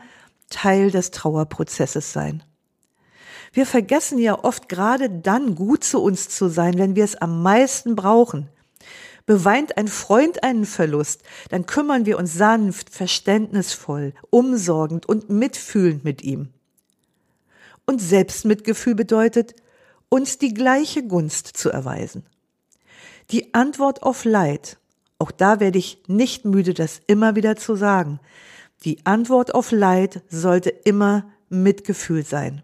Teil 0.50 0.90
des 0.90 1.10
Trauerprozesses 1.10 2.12
sein. 2.12 2.42
Wir 3.57 3.64
vergessen 3.64 4.19
ja 4.19 4.45
oft 4.45 4.69
gerade 4.69 5.09
dann 5.09 5.55
gut 5.55 5.83
zu 5.83 6.03
uns 6.03 6.29
zu 6.29 6.49
sein, 6.49 6.77
wenn 6.77 6.95
wir 6.95 7.05
es 7.05 7.16
am 7.16 7.42
meisten 7.42 7.97
brauchen. 7.97 8.51
Beweint 9.25 9.79
ein 9.79 9.88
Freund 9.88 10.42
einen 10.42 10.66
Verlust, 10.66 11.23
dann 11.49 11.64
kümmern 11.64 12.05
wir 12.05 12.19
uns 12.19 12.35
sanft, 12.35 12.90
verständnisvoll, 12.90 14.12
umsorgend 14.29 15.07
und 15.07 15.31
mitfühlend 15.31 16.05
mit 16.05 16.21
ihm. 16.21 16.51
Und 17.87 18.03
Selbstmitgefühl 18.03 18.95
bedeutet, 18.95 19.55
uns 20.11 20.37
die 20.37 20.53
gleiche 20.53 21.03
Gunst 21.05 21.47
zu 21.47 21.71
erweisen. 21.71 22.27
Die 23.31 23.55
Antwort 23.55 24.03
auf 24.03 24.27
Leid, 24.27 24.77
auch 25.19 25.31
da 25.31 25.61
werde 25.61 25.79
ich 25.79 26.03
nicht 26.09 26.45
müde, 26.45 26.75
das 26.75 27.01
immer 27.07 27.37
wieder 27.37 27.57
zu 27.57 27.75
sagen, 27.75 28.21
die 28.85 29.07
Antwort 29.07 29.55
auf 29.55 29.73
Leid 29.73 30.21
sollte 30.29 30.69
immer 30.69 31.33
Mitgefühl 31.49 32.23
sein. 32.23 32.62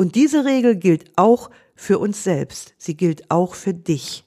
Und 0.00 0.14
diese 0.14 0.46
Regel 0.46 0.76
gilt 0.76 1.12
auch 1.16 1.50
für 1.74 1.98
uns 1.98 2.24
selbst, 2.24 2.72
sie 2.78 2.96
gilt 2.96 3.30
auch 3.30 3.52
für 3.52 3.74
dich. 3.74 4.24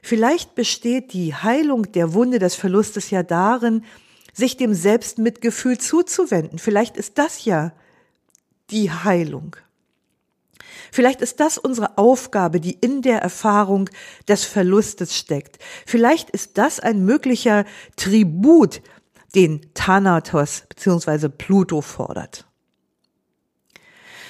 Vielleicht 0.00 0.54
besteht 0.54 1.12
die 1.12 1.34
Heilung 1.34 1.90
der 1.90 2.14
Wunde 2.14 2.38
des 2.38 2.54
Verlustes 2.54 3.10
ja 3.10 3.24
darin, 3.24 3.84
sich 4.32 4.56
dem 4.56 4.74
Selbstmitgefühl 4.74 5.76
zuzuwenden. 5.78 6.60
Vielleicht 6.60 6.96
ist 6.96 7.18
das 7.18 7.46
ja 7.46 7.72
die 8.70 8.92
Heilung. 8.92 9.56
Vielleicht 10.92 11.20
ist 11.20 11.40
das 11.40 11.58
unsere 11.58 11.98
Aufgabe, 11.98 12.60
die 12.60 12.74
in 12.74 13.02
der 13.02 13.22
Erfahrung 13.22 13.90
des 14.28 14.44
Verlustes 14.44 15.16
steckt. 15.16 15.58
Vielleicht 15.84 16.30
ist 16.30 16.58
das 16.58 16.78
ein 16.78 17.04
möglicher 17.04 17.64
Tribut, 17.96 18.82
den 19.34 19.62
Thanatos 19.74 20.62
bzw. 20.68 21.28
Pluto 21.28 21.80
fordert. 21.80 22.46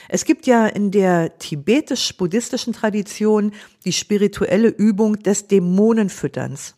Es 0.09 0.25
gibt 0.25 0.47
ja 0.47 0.67
in 0.67 0.91
der 0.91 1.39
tibetisch-buddhistischen 1.39 2.73
Tradition 2.73 3.53
die 3.85 3.93
spirituelle 3.93 4.69
Übung 4.69 5.23
des 5.23 5.47
Dämonenfütterns. 5.49 6.75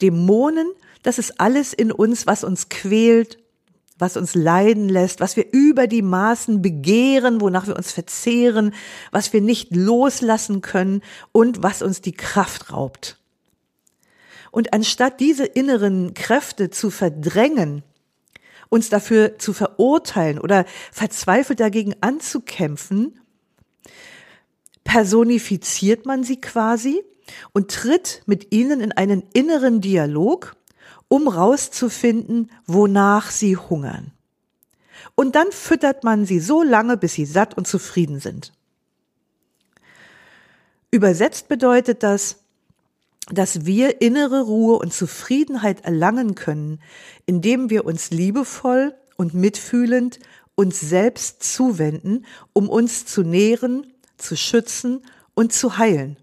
Dämonen 0.00 0.72
das 1.02 1.18
ist 1.18 1.40
alles 1.40 1.72
in 1.72 1.92
uns, 1.92 2.26
was 2.26 2.44
uns 2.44 2.68
quält, 2.68 3.38
was 3.98 4.16
uns 4.16 4.34
leiden 4.34 4.88
lässt, 4.88 5.20
was 5.20 5.36
wir 5.36 5.46
über 5.52 5.86
die 5.86 6.02
Maßen 6.02 6.62
begehren, 6.62 7.40
wonach 7.40 7.66
wir 7.66 7.76
uns 7.76 7.92
verzehren, 7.92 8.74
was 9.10 9.32
wir 9.32 9.40
nicht 9.40 9.74
loslassen 9.74 10.60
können 10.60 11.02
und 11.32 11.62
was 11.62 11.82
uns 11.82 12.00
die 12.00 12.12
Kraft 12.12 12.72
raubt. 12.72 13.18
Und 14.50 14.72
anstatt 14.72 15.20
diese 15.20 15.44
inneren 15.44 16.14
Kräfte 16.14 16.70
zu 16.70 16.90
verdrängen, 16.90 17.82
uns 18.72 18.88
dafür 18.88 19.38
zu 19.38 19.52
verurteilen 19.52 20.38
oder 20.38 20.64
verzweifelt 20.90 21.60
dagegen 21.60 21.94
anzukämpfen, 22.00 23.20
personifiziert 24.82 26.06
man 26.06 26.24
sie 26.24 26.40
quasi 26.40 27.04
und 27.52 27.70
tritt 27.70 28.22
mit 28.24 28.50
ihnen 28.50 28.80
in 28.80 28.92
einen 28.92 29.24
inneren 29.34 29.82
Dialog, 29.82 30.56
um 31.08 31.28
rauszufinden, 31.28 32.50
wonach 32.66 33.30
sie 33.30 33.58
hungern. 33.58 34.10
Und 35.16 35.34
dann 35.34 35.52
füttert 35.52 36.02
man 36.02 36.24
sie 36.24 36.40
so 36.40 36.62
lange, 36.62 36.96
bis 36.96 37.12
sie 37.12 37.26
satt 37.26 37.54
und 37.54 37.66
zufrieden 37.66 38.20
sind. 38.20 38.54
Übersetzt 40.90 41.48
bedeutet 41.48 42.02
das, 42.02 42.41
dass 43.30 43.64
wir 43.64 44.00
innere 44.00 44.42
Ruhe 44.42 44.78
und 44.78 44.92
Zufriedenheit 44.92 45.84
erlangen 45.84 46.34
können, 46.34 46.80
indem 47.26 47.70
wir 47.70 47.84
uns 47.84 48.10
liebevoll 48.10 48.94
und 49.16 49.34
mitfühlend 49.34 50.18
uns 50.54 50.80
selbst 50.80 51.42
zuwenden, 51.42 52.26
um 52.52 52.68
uns 52.68 53.06
zu 53.06 53.22
nähren, 53.22 53.86
zu 54.16 54.36
schützen 54.36 55.02
und 55.34 55.52
zu 55.52 55.78
heilen. 55.78 56.16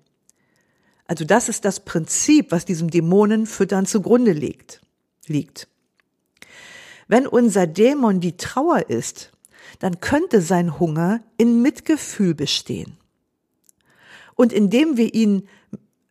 Also 1.08 1.26
das 1.26 1.50
ist 1.50 1.66
das 1.66 1.80
Prinzip, 1.80 2.52
was 2.52 2.66
diesem 2.66 2.92
Dämonenfüttern 2.92 3.86
zugrunde 3.86 4.32
liegt. 4.32 4.82
liegt. 5.26 5.68
Wenn 7.08 7.26
unser 7.26 7.66
Dämon 7.66 8.20
die 8.20 8.38
Trauer 8.38 8.90
ist, 8.90 9.32
dann 9.80 10.00
könnte 10.00 10.42
sein 10.42 10.80
Hunger 10.80 11.22
in 11.38 11.64
Mitgefühl 11.64 12.36
bestehen. 12.36 12.98
Und 14.36 14.54
indem 14.54 14.98
wir 14.98 15.14
ihn 15.14 15.48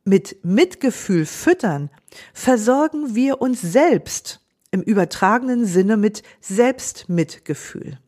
mit 0.09 0.44
Mitgefühl 0.44 1.27
füttern, 1.27 1.90
versorgen 2.33 3.14
wir 3.14 3.40
uns 3.40 3.61
selbst 3.61 4.40
im 4.71 4.83
übertragenen 4.83 5.66
Sinne 5.66 5.97
mit 5.97 6.23
Selbstmitgefühl. 6.40 7.99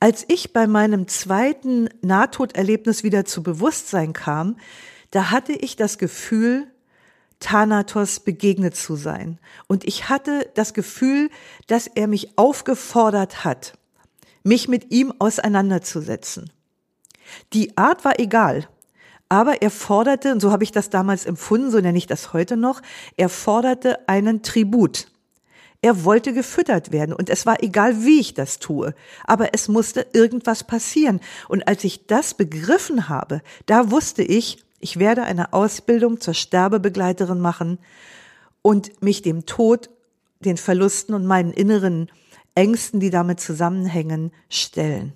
Als 0.00 0.24
ich 0.28 0.52
bei 0.52 0.66
meinem 0.66 1.06
zweiten 1.06 1.88
Nahtoderlebnis 2.02 3.04
wieder 3.04 3.24
zu 3.24 3.42
Bewusstsein 3.42 4.12
kam, 4.12 4.56
da 5.10 5.30
hatte 5.30 5.52
ich 5.52 5.76
das 5.76 5.96
Gefühl, 5.96 6.66
Thanatos 7.38 8.20
begegnet 8.20 8.76
zu 8.76 8.96
sein. 8.96 9.38
Und 9.68 9.84
ich 9.84 10.08
hatte 10.08 10.50
das 10.54 10.74
Gefühl, 10.74 11.30
dass 11.66 11.86
er 11.86 12.08
mich 12.08 12.36
aufgefordert 12.36 13.44
hat, 13.44 13.78
mich 14.42 14.68
mit 14.68 14.92
ihm 14.92 15.12
auseinanderzusetzen. 15.18 16.50
Die 17.52 17.76
Art 17.76 18.04
war 18.04 18.18
egal, 18.18 18.68
aber 19.32 19.62
er 19.62 19.70
forderte, 19.70 20.30
und 20.30 20.40
so 20.40 20.52
habe 20.52 20.62
ich 20.62 20.72
das 20.72 20.90
damals 20.90 21.24
empfunden, 21.24 21.70
so 21.70 21.80
nenne 21.80 21.96
ich 21.96 22.06
das 22.06 22.34
heute 22.34 22.58
noch, 22.58 22.82
er 23.16 23.30
forderte 23.30 24.06
einen 24.06 24.42
Tribut. 24.42 25.06
Er 25.80 26.04
wollte 26.04 26.34
gefüttert 26.34 26.92
werden 26.92 27.14
und 27.14 27.30
es 27.30 27.46
war 27.46 27.62
egal, 27.62 28.04
wie 28.04 28.20
ich 28.20 28.34
das 28.34 28.58
tue, 28.58 28.94
aber 29.24 29.54
es 29.54 29.68
musste 29.68 30.06
irgendwas 30.12 30.64
passieren. 30.64 31.18
Und 31.48 31.66
als 31.66 31.82
ich 31.82 32.06
das 32.06 32.34
begriffen 32.34 33.08
habe, 33.08 33.40
da 33.64 33.90
wusste 33.90 34.22
ich, 34.22 34.62
ich 34.80 34.98
werde 34.98 35.22
eine 35.22 35.54
Ausbildung 35.54 36.20
zur 36.20 36.34
Sterbebegleiterin 36.34 37.40
machen 37.40 37.78
und 38.60 39.02
mich 39.02 39.22
dem 39.22 39.46
Tod, 39.46 39.88
den 40.40 40.58
Verlusten 40.58 41.14
und 41.14 41.24
meinen 41.24 41.54
inneren 41.54 42.10
Ängsten, 42.54 43.00
die 43.00 43.08
damit 43.08 43.40
zusammenhängen, 43.40 44.30
stellen. 44.50 45.14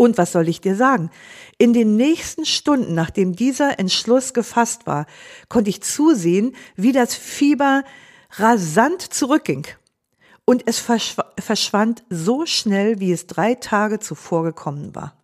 Und 0.00 0.16
was 0.16 0.32
soll 0.32 0.48
ich 0.48 0.62
dir 0.62 0.76
sagen? 0.76 1.10
In 1.58 1.74
den 1.74 1.94
nächsten 1.94 2.46
Stunden, 2.46 2.94
nachdem 2.94 3.36
dieser 3.36 3.78
Entschluss 3.78 4.32
gefasst 4.32 4.86
war, 4.86 5.04
konnte 5.50 5.68
ich 5.68 5.82
zusehen, 5.82 6.56
wie 6.74 6.92
das 6.92 7.14
Fieber 7.14 7.84
rasant 8.30 9.02
zurückging. 9.02 9.66
Und 10.46 10.62
es 10.64 10.78
verschwand 10.78 12.02
so 12.08 12.46
schnell, 12.46 12.98
wie 12.98 13.12
es 13.12 13.26
drei 13.26 13.56
Tage 13.56 13.98
zuvor 13.98 14.42
gekommen 14.42 14.94
war. 14.94 15.22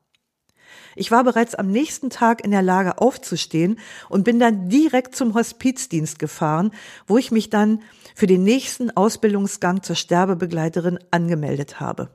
Ich 0.95 1.11
war 1.11 1.25
bereits 1.25 1.55
am 1.55 1.69
nächsten 1.69 2.11
Tag 2.11 2.45
in 2.45 2.51
der 2.51 2.61
Lage 2.61 2.99
aufzustehen 2.99 3.79
und 4.11 4.25
bin 4.25 4.39
dann 4.39 4.69
direkt 4.69 5.17
zum 5.17 5.33
Hospizdienst 5.33 6.19
gefahren, 6.19 6.71
wo 7.07 7.17
ich 7.17 7.31
mich 7.31 7.49
dann 7.49 7.83
für 8.15 8.27
den 8.27 8.45
nächsten 8.45 8.95
Ausbildungsgang 8.95 9.83
zur 9.83 9.97
Sterbebegleiterin 9.97 10.99
angemeldet 11.11 11.81
habe. 11.81 12.11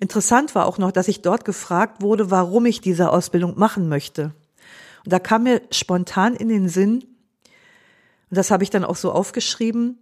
Interessant 0.00 0.54
war 0.54 0.66
auch 0.66 0.78
noch, 0.78 0.92
dass 0.92 1.08
ich 1.08 1.22
dort 1.22 1.44
gefragt 1.44 2.02
wurde, 2.02 2.30
warum 2.30 2.66
ich 2.66 2.80
diese 2.80 3.10
Ausbildung 3.10 3.58
machen 3.58 3.88
möchte. 3.88 4.34
Und 5.04 5.12
da 5.12 5.18
kam 5.18 5.44
mir 5.44 5.62
spontan 5.70 6.34
in 6.34 6.48
den 6.48 6.68
Sinn, 6.68 7.04
und 8.30 8.38
das 8.38 8.50
habe 8.50 8.64
ich 8.64 8.70
dann 8.70 8.84
auch 8.84 8.96
so 8.96 9.12
aufgeschrieben, 9.12 9.98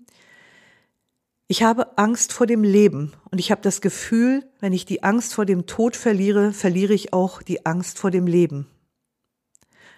ich 1.48 1.62
habe 1.62 1.98
Angst 1.98 2.32
vor 2.32 2.46
dem 2.46 2.64
Leben 2.64 3.12
und 3.30 3.38
ich 3.38 3.50
habe 3.50 3.60
das 3.60 3.82
Gefühl, 3.82 4.48
wenn 4.60 4.72
ich 4.72 4.86
die 4.86 5.02
Angst 5.02 5.34
vor 5.34 5.44
dem 5.44 5.66
Tod 5.66 5.96
verliere, 5.96 6.52
verliere 6.52 6.94
ich 6.94 7.12
auch 7.12 7.42
die 7.42 7.66
Angst 7.66 7.98
vor 7.98 8.10
dem 8.10 8.26
Leben. 8.26 8.68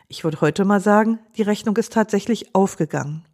Ich 0.09 0.25
würde 0.25 0.41
heute 0.41 0.65
mal 0.65 0.81
sagen, 0.81 1.21
die 1.37 1.43
Rechnung 1.43 1.77
ist 1.77 1.93
tatsächlich 1.93 2.55
aufgegangen. 2.57 3.25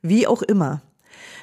Wie 0.00 0.26
auch 0.28 0.42
immer, 0.42 0.82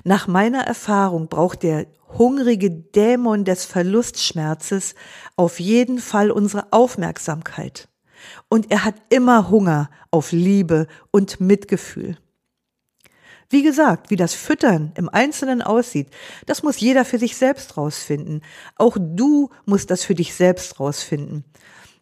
nach 0.04 0.28
meiner 0.28 0.64
Erfahrung 0.64 1.28
braucht 1.28 1.64
der 1.64 1.88
hungrige 2.18 2.70
Dämon 2.72 3.46
des 3.46 3.66
Verlustschmerzes 3.66 4.96
auf 5.36 5.60
jeden 5.60 6.00
Fall 6.00 6.32
unsere 6.32 6.72
Aufmerksamkeit. 6.72 7.88
Und 8.50 8.72
er 8.72 8.84
hat 8.84 8.96
immer 9.10 9.50
Hunger 9.50 9.90
auf 10.12 10.32
Liebe 10.32 10.88
und 11.12 11.40
Mitgefühl. 11.40 12.18
Wie 13.50 13.64
gesagt, 13.64 14.10
wie 14.10 14.16
das 14.16 14.34
Füttern 14.34 14.94
im 14.96 15.10
Einzelnen 15.10 15.62
aussieht, 15.62 16.08
das 16.46 16.64
muss 16.64 16.80
jeder 16.80 17.04
für 17.04 17.20
sich 17.20 17.36
selbst 17.36 17.76
rausfinden. 17.76 18.42
Auch 18.78 18.98
du 18.98 19.50
musst 19.66 19.92
das 19.92 20.06
für 20.06 20.16
dich 20.16 20.34
selbst 20.34 20.80
rausfinden. 20.80 21.44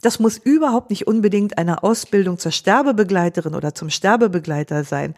Das 0.02 0.20
muss 0.20 0.38
überhaupt 0.38 0.92
nicht 0.92 1.08
unbedingt 1.08 1.58
eine 1.58 1.84
Ausbildung 1.84 2.38
zur 2.38 2.52
Sterbebegleiterin 2.52 3.56
oder 3.56 3.74
zum 3.74 3.90
Sterbebegleiter 3.90 4.84
sein. 4.84 5.16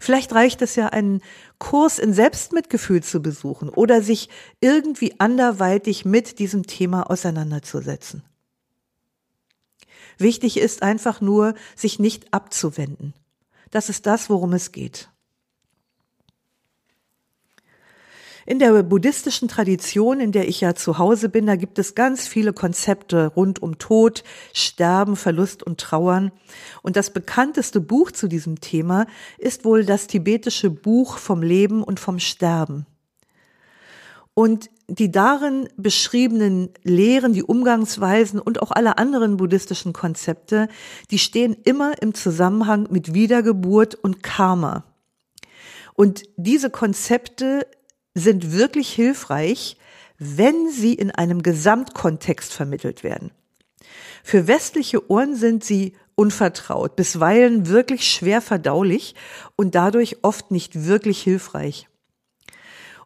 Vielleicht 0.00 0.32
reicht 0.32 0.62
es 0.62 0.76
ja, 0.76 0.88
einen 0.88 1.22
Kurs 1.58 1.98
in 1.98 2.12
Selbstmitgefühl 2.12 3.02
zu 3.02 3.20
besuchen 3.20 3.68
oder 3.68 4.02
sich 4.02 4.28
irgendwie 4.60 5.18
anderweitig 5.18 6.04
mit 6.04 6.38
diesem 6.38 6.66
Thema 6.66 7.10
auseinanderzusetzen. 7.10 8.22
Wichtig 10.18 10.56
ist 10.58 10.82
einfach 10.82 11.20
nur, 11.20 11.54
sich 11.74 11.98
nicht 11.98 12.32
abzuwenden. 12.32 13.14
Das 13.70 13.88
ist 13.88 14.06
das, 14.06 14.30
worum 14.30 14.52
es 14.52 14.72
geht. 14.72 15.10
In 18.48 18.60
der 18.60 18.84
buddhistischen 18.84 19.48
Tradition, 19.48 20.20
in 20.20 20.30
der 20.30 20.48
ich 20.48 20.60
ja 20.60 20.76
zu 20.76 20.98
Hause 20.98 21.28
bin, 21.28 21.46
da 21.46 21.56
gibt 21.56 21.80
es 21.80 21.96
ganz 21.96 22.28
viele 22.28 22.52
Konzepte 22.52 23.26
rund 23.26 23.60
um 23.60 23.78
Tod, 23.78 24.22
Sterben, 24.54 25.16
Verlust 25.16 25.64
und 25.64 25.80
Trauern. 25.80 26.30
Und 26.82 26.94
das 26.94 27.10
bekannteste 27.10 27.80
Buch 27.80 28.12
zu 28.12 28.28
diesem 28.28 28.60
Thema 28.60 29.06
ist 29.36 29.64
wohl 29.64 29.84
das 29.84 30.06
tibetische 30.06 30.70
Buch 30.70 31.18
vom 31.18 31.42
Leben 31.42 31.82
und 31.82 31.98
vom 31.98 32.20
Sterben. 32.20 32.86
Und 34.32 34.70
die 34.86 35.10
darin 35.10 35.68
beschriebenen 35.76 36.68
Lehren, 36.84 37.32
die 37.32 37.42
Umgangsweisen 37.42 38.38
und 38.38 38.62
auch 38.62 38.70
alle 38.70 38.96
anderen 38.96 39.38
buddhistischen 39.38 39.92
Konzepte, 39.92 40.68
die 41.10 41.18
stehen 41.18 41.56
immer 41.64 42.00
im 42.00 42.14
Zusammenhang 42.14 42.86
mit 42.90 43.12
Wiedergeburt 43.12 43.96
und 43.96 44.22
Karma. 44.22 44.84
Und 45.94 46.24
diese 46.36 46.70
Konzepte 46.70 47.66
sind 48.16 48.52
wirklich 48.52 48.92
hilfreich, 48.92 49.76
wenn 50.18 50.70
sie 50.70 50.94
in 50.94 51.10
einem 51.10 51.42
Gesamtkontext 51.42 52.52
vermittelt 52.52 53.04
werden. 53.04 53.30
Für 54.24 54.46
westliche 54.46 55.10
Ohren 55.10 55.36
sind 55.36 55.62
sie 55.62 55.94
unvertraut, 56.14 56.96
bisweilen 56.96 57.68
wirklich 57.68 58.10
schwer 58.10 58.40
verdaulich 58.40 59.14
und 59.54 59.74
dadurch 59.74 60.16
oft 60.22 60.50
nicht 60.50 60.86
wirklich 60.86 61.20
hilfreich. 61.22 61.88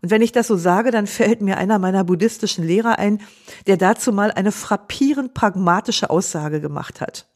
Und 0.00 0.10
wenn 0.10 0.22
ich 0.22 0.32
das 0.32 0.46
so 0.46 0.56
sage, 0.56 0.92
dann 0.92 1.08
fällt 1.08 1.42
mir 1.42 1.58
einer 1.58 1.78
meiner 1.80 2.04
buddhistischen 2.04 2.64
Lehrer 2.64 2.98
ein, 2.98 3.20
der 3.66 3.76
dazu 3.76 4.12
mal 4.12 4.30
eine 4.30 4.52
frappierend 4.52 5.34
pragmatische 5.34 6.08
Aussage 6.08 6.60
gemacht 6.60 7.00
hat. 7.00 7.26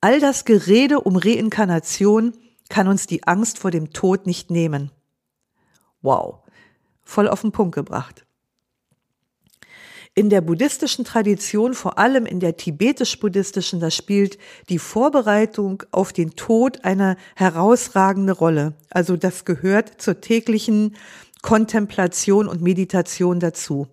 All 0.00 0.18
das 0.18 0.44
Gerede 0.44 1.00
um 1.00 1.16
Reinkarnation 1.16 2.32
kann 2.68 2.88
uns 2.88 3.06
die 3.06 3.26
Angst 3.26 3.58
vor 3.58 3.70
dem 3.70 3.92
Tod 3.92 4.26
nicht 4.26 4.50
nehmen. 4.50 4.90
Wow 6.02 6.43
voll 7.04 7.28
auf 7.28 7.42
den 7.42 7.52
Punkt 7.52 7.74
gebracht. 7.74 8.24
In 10.16 10.30
der 10.30 10.42
buddhistischen 10.42 11.04
Tradition, 11.04 11.74
vor 11.74 11.98
allem 11.98 12.24
in 12.24 12.38
der 12.38 12.56
tibetisch-buddhistischen, 12.56 13.80
da 13.80 13.90
spielt 13.90 14.38
die 14.68 14.78
Vorbereitung 14.78 15.82
auf 15.90 16.12
den 16.12 16.36
Tod 16.36 16.84
eine 16.84 17.16
herausragende 17.34 18.32
Rolle. 18.32 18.74
Also 18.90 19.16
das 19.16 19.44
gehört 19.44 20.00
zur 20.00 20.20
täglichen 20.20 20.94
Kontemplation 21.42 22.46
und 22.46 22.62
Meditation 22.62 23.40
dazu. 23.40 23.88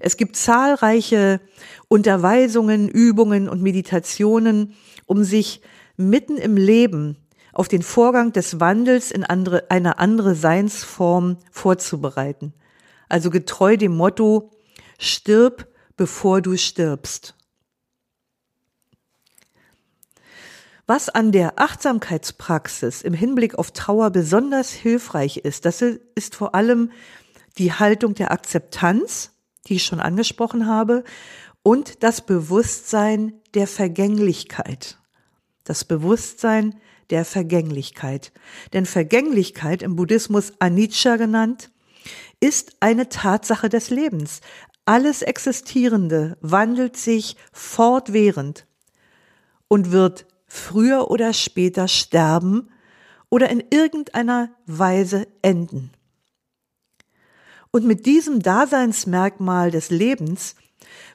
Es 0.00 0.16
gibt 0.16 0.36
zahlreiche 0.36 1.40
Unterweisungen, 1.88 2.88
Übungen 2.88 3.48
und 3.48 3.60
Meditationen, 3.60 4.74
um 5.04 5.22
sich 5.22 5.60
mitten 5.98 6.38
im 6.38 6.56
Leben 6.56 7.18
auf 7.52 7.68
den 7.68 7.82
Vorgang 7.82 8.32
des 8.32 8.60
Wandels 8.60 9.10
in 9.10 9.24
andere, 9.24 9.70
eine 9.70 9.98
andere 9.98 10.34
Seinsform 10.34 11.38
vorzubereiten. 11.50 12.54
Also 13.08 13.30
getreu 13.30 13.76
dem 13.76 13.94
Motto, 13.94 14.50
stirb, 14.98 15.68
bevor 15.96 16.40
du 16.40 16.56
stirbst. 16.56 17.34
Was 20.86 21.08
an 21.08 21.30
der 21.30 21.60
Achtsamkeitspraxis 21.60 23.02
im 23.02 23.14
Hinblick 23.14 23.54
auf 23.54 23.70
Trauer 23.70 24.10
besonders 24.10 24.70
hilfreich 24.70 25.38
ist, 25.38 25.64
das 25.64 25.80
ist 25.80 26.34
vor 26.34 26.54
allem 26.54 26.90
die 27.58 27.72
Haltung 27.72 28.14
der 28.14 28.32
Akzeptanz, 28.32 29.32
die 29.66 29.74
ich 29.74 29.84
schon 29.84 30.00
angesprochen 30.00 30.66
habe, 30.66 31.04
und 31.62 32.02
das 32.02 32.20
Bewusstsein 32.20 33.34
der 33.54 33.68
Vergänglichkeit. 33.68 34.98
Das 35.64 35.84
Bewusstsein 35.84 36.80
der 37.12 37.24
Vergänglichkeit. 37.24 38.32
Denn 38.72 38.86
Vergänglichkeit 38.86 39.82
im 39.82 39.94
Buddhismus 39.94 40.52
Anicca 40.58 41.16
genannt, 41.16 41.70
ist 42.40 42.72
eine 42.80 43.08
Tatsache 43.08 43.68
des 43.68 43.90
Lebens. 43.90 44.40
Alles 44.84 45.22
Existierende 45.22 46.36
wandelt 46.40 46.96
sich 46.96 47.36
fortwährend 47.52 48.66
und 49.68 49.92
wird 49.92 50.26
früher 50.48 51.10
oder 51.10 51.32
später 51.32 51.86
sterben 51.86 52.68
oder 53.30 53.48
in 53.48 53.62
irgendeiner 53.70 54.50
Weise 54.66 55.28
enden. 55.42 55.92
Und 57.70 57.86
mit 57.86 58.04
diesem 58.06 58.40
Daseinsmerkmal 58.40 59.70
des 59.70 59.90
Lebens 59.90 60.56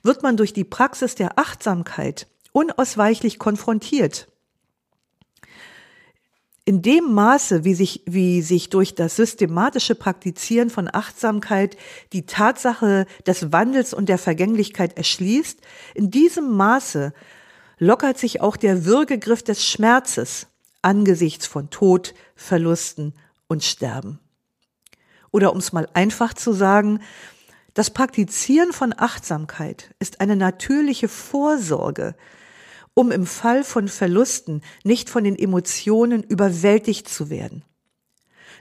wird 0.01 0.23
man 0.23 0.38
durch 0.38 0.53
die 0.53 0.63
Praxis 0.63 1.15
der 1.15 1.38
Achtsamkeit 1.38 2.27
unausweichlich 2.51 3.38
konfrontiert. 3.38 4.27
In 6.67 6.82
dem 6.82 7.13
Maße, 7.13 7.63
wie 7.63 7.73
sich, 7.75 8.01
wie 8.06 8.41
sich 8.41 8.69
durch 8.69 8.93
das 8.93 9.15
systematische 9.15 9.95
Praktizieren 9.95 10.69
von 10.69 10.89
Achtsamkeit 10.91 11.77
die 12.12 12.25
Tatsache 12.25 13.06
des 13.25 13.53
Wandels 13.53 13.93
und 13.93 14.10
der 14.10 14.17
Vergänglichkeit 14.17 14.97
erschließt, 14.97 15.62
in 15.95 16.12
diesem 16.12 16.58
Maße 16.58 17.13
lockert 17.77 18.17
sich 18.17 18.41
auch 18.41 18.58
der 18.58 18.84
Würgegriff 18.84 19.43
des 19.43 19.65
Schmerzes 19.65 20.47
angesichts 20.82 21.47
von 21.47 21.69
Tod, 21.69 22.13
Verlusten 22.36 23.13
und 23.47 23.63
Sterben. 23.63 24.19
Oder 25.32 25.53
um 25.53 25.60
es 25.60 25.71
mal 25.71 25.88
einfach 25.93 26.34
zu 26.34 26.51
sagen, 26.51 26.99
das 27.75 27.91
Praktizieren 27.91 28.73
von 28.73 28.93
Achtsamkeit 28.97 29.95
ist 29.99 30.19
eine 30.19 30.36
natürliche 30.36 31.08
Vorsorge, 31.08 32.13
um 32.97 33.12
im 33.12 33.27
Fall 33.27 33.63
von 33.63 33.89
Verlusten 33.89 34.63
nicht 34.83 35.12
von 35.12 35.23
den 35.23 35.38
Emotionen 35.38 36.23
überwältigt 36.23 37.07
zu 37.07 37.29
werden. 37.29 37.63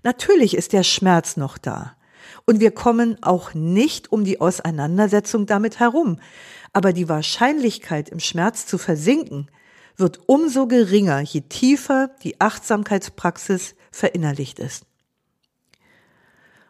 Natürlich 0.02 0.54
ist 0.54 0.74
der 0.74 0.82
Schmerz 0.82 1.38
noch 1.38 1.56
da. 1.56 1.96
Und 2.44 2.60
wir 2.60 2.70
kommen 2.70 3.16
auch 3.22 3.54
nicht 3.54 4.12
um 4.12 4.24
die 4.24 4.38
Auseinandersetzung 4.38 5.46
damit 5.46 5.80
herum. 5.80 6.20
Aber 6.74 6.92
die 6.92 7.08
Wahrscheinlichkeit, 7.08 8.10
im 8.10 8.20
Schmerz 8.20 8.66
zu 8.66 8.76
versinken, 8.76 9.50
wird 9.96 10.20
umso 10.26 10.66
geringer, 10.66 11.20
je 11.20 11.40
tiefer 11.40 12.10
die 12.22 12.38
Achtsamkeitspraxis 12.38 13.74
verinnerlicht 13.90 14.58
ist. 14.58 14.84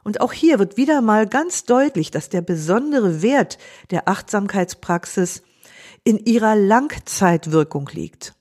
Und 0.05 0.21
auch 0.21 0.33
hier 0.33 0.61
wird 0.61 0.77
wieder 0.77 1.01
mal 1.01 1.27
ganz 1.27 1.65
deutlich, 1.65 2.13
dass 2.13 2.29
der 2.29 2.43
besondere 2.43 3.23
Wert 3.23 3.59
der 3.91 4.07
Achtsamkeitspraxis 4.07 5.43
in 6.07 6.25
ihrer 6.25 6.55
Langzeitwirkung 6.55 7.91
liegt. 7.93 8.35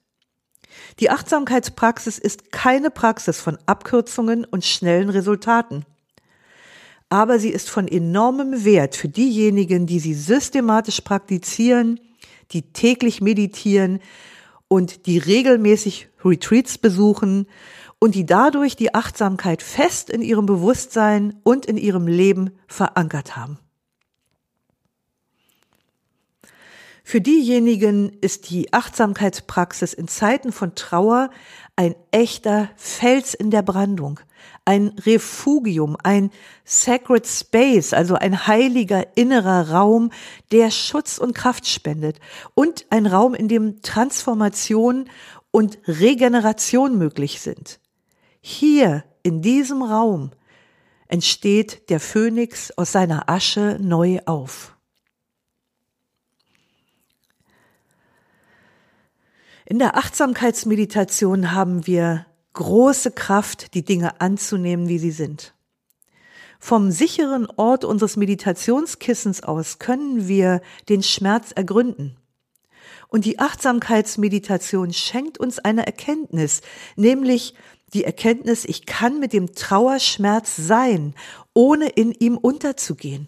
Die 1.00 1.10
Achtsamkeitspraxis 1.10 2.20
ist 2.20 2.52
keine 2.52 2.92
Praxis 2.92 3.42
von 3.42 3.58
Abkürzungen 3.66 4.46
und 4.46 4.64
schnellen 4.64 5.10
Resultaten. 5.10 5.84
Aber 7.10 7.40
sie 7.40 7.50
ist 7.50 7.72
von 7.72 7.88
enormem 7.88 8.64
Wert 8.66 8.96
für 8.96 9.10
diejenigen, 9.10 9.88
die 9.88 10.00
sie 10.00 10.14
systematisch 10.14 11.02
praktizieren, 11.02 12.00
die 12.52 12.72
täglich 12.72 13.20
meditieren 13.20 14.00
und 14.68 15.08
die 15.08 15.18
regelmäßig 15.18 16.10
Retreats 16.24 16.78
besuchen 16.78 17.48
und 17.98 18.14
die 18.14 18.28
dadurch 18.28 18.76
die 18.76 18.94
Achtsamkeit 18.94 19.64
fest 19.64 20.12
in 20.12 20.22
ihrem 20.22 20.46
Bewusstsein 20.46 21.40
und 21.44 21.66
in 21.66 21.78
ihrem 21.78 22.06
Leben 22.06 22.52
verankert 22.68 23.36
haben. 23.36 23.58
Für 27.08 27.22
diejenigen 27.22 28.18
ist 28.22 28.50
die 28.50 28.74
Achtsamkeitspraxis 28.74 29.94
in 29.94 30.08
Zeiten 30.08 30.52
von 30.52 30.74
Trauer 30.74 31.30
ein 31.76 31.94
echter 32.10 32.72
Fels 32.78 33.36
in 33.36 33.52
der 33.52 33.62
Brandung, 33.62 34.20
ein 34.66 34.88
Refugium, 35.06 35.98
ein 36.02 36.32
Sacred 36.64 37.28
Space, 37.28 37.94
also 37.94 38.16
ein 38.16 38.48
heiliger 38.48 39.16
innerer 39.16 39.70
Raum, 39.70 40.12
der 40.52 40.72
Schutz 40.72 41.20
und 41.20 41.36
Kraft 41.36 41.68
spendet 41.68 42.20
und 42.56 42.88
ein 42.90 43.06
Raum, 43.06 43.36
in 43.36 43.50
dem 43.50 43.84
Transformation 43.84 45.08
und 45.52 45.78
Regeneration 45.86 46.98
möglich 46.98 47.40
sind. 47.40 47.80
Hier 48.42 49.04
in 49.22 49.44
diesem 49.44 49.84
Raum 49.84 50.32
entsteht 51.08 51.88
der 51.92 52.00
Phönix 52.00 52.72
aus 52.72 52.94
seiner 52.94 53.30
Asche 53.30 53.78
neu 53.80 54.22
auf. 54.26 54.75
In 59.68 59.80
der 59.80 59.98
Achtsamkeitsmeditation 59.98 61.52
haben 61.52 61.88
wir 61.88 62.28
große 62.54 63.10
Kraft, 63.10 63.74
die 63.74 63.84
Dinge 63.84 64.22
anzunehmen, 64.22 64.88
wie 64.88 65.00
sie 65.00 65.12
sind. 65.12 65.56
Vom 66.60 66.92
sicheren 66.92 67.48
Ort 67.58 67.84
unseres 67.84 68.16
Meditationskissens 68.16 69.42
aus 69.42 69.80
können 69.80 70.28
wir 70.28 70.62
den 70.88 71.02
Schmerz 71.02 71.52
ergründen. 71.52 72.16
Und 73.08 73.26
die 73.26 73.40
Achtsamkeitsmeditation 73.40 74.94
schenkt 74.94 75.40
uns 75.40 75.58
eine 75.58 75.86
Erkenntnis, 75.86 76.62
nämlich 76.96 77.56
die 77.94 78.04
Erkenntnis, 78.04 78.66
ich 78.66 78.86
kann 78.86 79.20
mit 79.20 79.34
dem 79.34 79.54
Trauerschmerz 79.54 80.56
sein, 80.56 81.16
ohne 81.54 81.90
in 81.90 82.12
ihm 82.12 82.38
unterzugehen. 82.38 83.28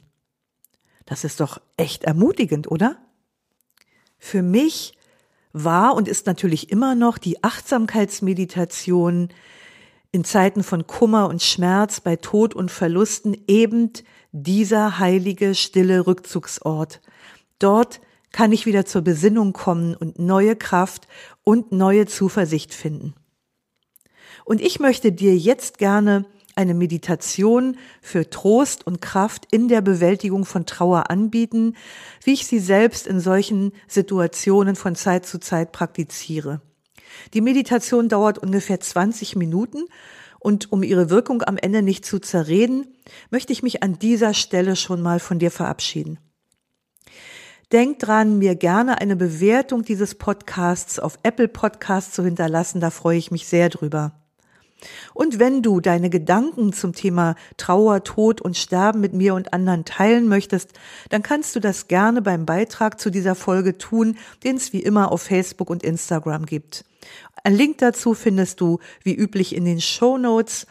Das 1.05 1.23
ist 1.23 1.39
doch 1.39 1.61
echt 1.77 2.03
ermutigend, 2.03 2.69
oder? 2.69 2.97
Für 4.19 4.41
mich 4.41 4.96
war 5.63 5.95
und 5.95 6.07
ist 6.07 6.25
natürlich 6.27 6.71
immer 6.71 6.95
noch 6.95 7.17
die 7.17 7.43
Achtsamkeitsmeditation 7.43 9.29
in 10.11 10.23
Zeiten 10.23 10.63
von 10.63 10.87
Kummer 10.87 11.27
und 11.27 11.41
Schmerz, 11.41 11.99
bei 11.99 12.15
Tod 12.15 12.53
und 12.53 12.71
Verlusten 12.71 13.35
eben 13.47 13.91
dieser 14.31 14.99
heilige, 14.99 15.55
stille 15.55 16.07
Rückzugsort. 16.07 17.01
Dort 17.59 18.01
kann 18.31 18.51
ich 18.51 18.65
wieder 18.65 18.85
zur 18.85 19.01
Besinnung 19.01 19.53
kommen 19.53 19.95
und 19.95 20.19
neue 20.19 20.55
Kraft 20.55 21.07
und 21.43 21.71
neue 21.71 22.05
Zuversicht 22.05 22.73
finden. 22.73 23.13
Und 24.45 24.61
ich 24.61 24.79
möchte 24.79 25.11
dir 25.11 25.35
jetzt 25.35 25.77
gerne 25.77 26.25
eine 26.57 26.73
Meditation 26.73 27.77
für 28.01 28.29
Trost 28.29 28.85
und 28.85 29.01
Kraft 29.01 29.47
in 29.51 29.67
der 29.67 29.81
Bewältigung 29.81 30.45
von 30.45 30.65
Trauer 30.65 31.09
anbieten, 31.09 31.75
wie 32.23 32.33
ich 32.33 32.47
sie 32.47 32.59
selbst 32.59 33.07
in 33.07 33.19
solchen 33.19 33.71
Situationen 33.87 34.75
von 34.75 34.95
Zeit 34.95 35.25
zu 35.25 35.39
Zeit 35.39 35.71
praktiziere. 35.71 36.61
Die 37.33 37.41
Meditation 37.41 38.09
dauert 38.09 38.37
ungefähr 38.37 38.79
20 38.79 39.35
Minuten 39.35 39.85
und 40.39 40.71
um 40.71 40.83
ihre 40.83 41.09
Wirkung 41.09 41.41
am 41.43 41.57
Ende 41.57 41.81
nicht 41.81 42.05
zu 42.05 42.19
zerreden, 42.19 42.87
möchte 43.29 43.53
ich 43.53 43.63
mich 43.63 43.83
an 43.83 43.99
dieser 43.99 44.33
Stelle 44.33 44.75
schon 44.75 45.01
mal 45.01 45.19
von 45.19 45.39
dir 45.39 45.51
verabschieden. 45.51 46.19
Denk 47.71 47.99
dran, 47.99 48.37
mir 48.37 48.55
gerne 48.55 49.01
eine 49.01 49.17
Bewertung 49.17 49.83
dieses 49.83 50.15
Podcasts 50.15 50.99
auf 50.99 51.19
Apple 51.23 51.49
Podcasts 51.49 52.13
zu 52.13 52.23
hinterlassen, 52.23 52.79
da 52.79 52.91
freue 52.91 53.17
ich 53.17 53.29
mich 53.29 53.45
sehr 53.45 53.67
drüber. 53.67 54.26
Und 55.13 55.39
wenn 55.39 55.61
du 55.61 55.79
deine 55.79 56.09
Gedanken 56.09 56.73
zum 56.73 56.93
Thema 56.93 57.35
Trauer, 57.57 58.03
Tod 58.03 58.41
und 58.41 58.57
Sterben 58.57 58.99
mit 58.99 59.13
mir 59.13 59.33
und 59.33 59.53
anderen 59.53 59.85
teilen 59.85 60.27
möchtest, 60.27 60.71
dann 61.09 61.23
kannst 61.23 61.55
du 61.55 61.59
das 61.59 61.87
gerne 61.87 62.21
beim 62.21 62.45
Beitrag 62.45 62.99
zu 62.99 63.09
dieser 63.09 63.35
Folge 63.35 63.77
tun, 63.77 64.17
den 64.43 64.57
es 64.57 64.73
wie 64.73 64.81
immer 64.81 65.11
auf 65.11 65.23
Facebook 65.23 65.69
und 65.69 65.83
Instagram 65.83 66.45
gibt. 66.45 66.85
Ein 67.43 67.55
Link 67.55 67.77
dazu 67.79 68.13
findest 68.13 68.61
du 68.61 68.79
wie 69.03 69.15
üblich 69.15 69.55
in 69.55 69.65
den 69.65 69.81
Show 69.81 70.17
Notes. 70.17 70.67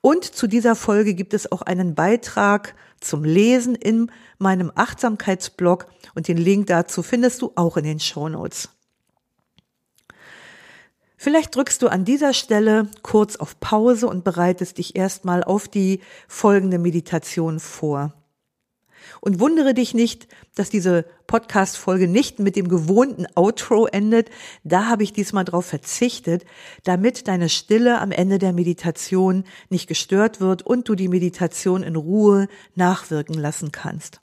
Und 0.00 0.24
zu 0.24 0.46
dieser 0.46 0.76
Folge 0.76 1.14
gibt 1.14 1.34
es 1.34 1.50
auch 1.50 1.62
einen 1.62 1.94
Beitrag 1.94 2.74
zum 3.00 3.24
Lesen 3.24 3.74
in 3.74 4.10
meinem 4.38 4.72
Achtsamkeitsblog 4.74 5.86
und 6.14 6.28
den 6.28 6.38
Link 6.38 6.66
dazu 6.68 7.02
findest 7.02 7.42
du 7.42 7.52
auch 7.54 7.76
in 7.76 7.84
den 7.84 8.00
Show 8.00 8.28
Notes. 8.28 8.70
Vielleicht 11.24 11.56
drückst 11.56 11.80
du 11.80 11.88
an 11.88 12.04
dieser 12.04 12.34
Stelle 12.34 12.90
kurz 13.00 13.36
auf 13.36 13.58
Pause 13.58 14.08
und 14.08 14.24
bereitest 14.24 14.76
dich 14.76 14.94
erstmal 14.94 15.42
auf 15.42 15.68
die 15.68 16.00
folgende 16.28 16.78
Meditation 16.78 17.60
vor. 17.60 18.12
Und 19.22 19.40
wundere 19.40 19.72
dich 19.72 19.94
nicht, 19.94 20.28
dass 20.54 20.68
diese 20.68 21.06
Podcast-Folge 21.26 22.08
nicht 22.08 22.40
mit 22.40 22.56
dem 22.56 22.68
gewohnten 22.68 23.26
Outro 23.36 23.86
endet. 23.86 24.28
Da 24.64 24.84
habe 24.84 25.02
ich 25.02 25.14
diesmal 25.14 25.46
drauf 25.46 25.64
verzichtet, 25.64 26.44
damit 26.82 27.26
deine 27.26 27.48
Stille 27.48 28.02
am 28.02 28.12
Ende 28.12 28.38
der 28.38 28.52
Meditation 28.52 29.44
nicht 29.70 29.86
gestört 29.86 30.42
wird 30.42 30.60
und 30.60 30.90
du 30.90 30.94
die 30.94 31.08
Meditation 31.08 31.82
in 31.82 31.96
Ruhe 31.96 32.48
nachwirken 32.74 33.36
lassen 33.36 33.72
kannst. 33.72 34.20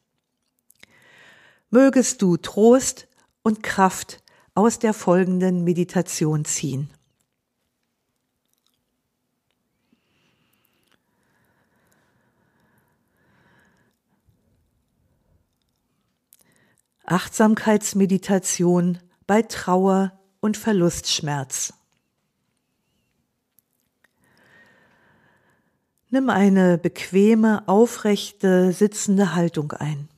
Mögest 1.72 2.22
du 2.22 2.38
Trost 2.38 3.08
und 3.41 3.64
Kraft 3.64 4.22
aus 4.54 4.80
der 4.80 4.93
folgenden 4.93 5.64
Meditation 5.64 6.45
ziehen. 6.45 6.89
Achtsamkeitsmeditation 17.06 18.99
bei 19.28 19.41
Trauer 19.41 20.18
und 20.39 20.56
Verlustschmerz. 20.56 21.74
Nimm 26.10 26.30
eine 26.30 26.78
bequeme, 26.78 27.68
aufrechte, 27.68 28.72
sitzende 28.74 29.34
Haltung 29.36 29.72
ein. 29.72 30.11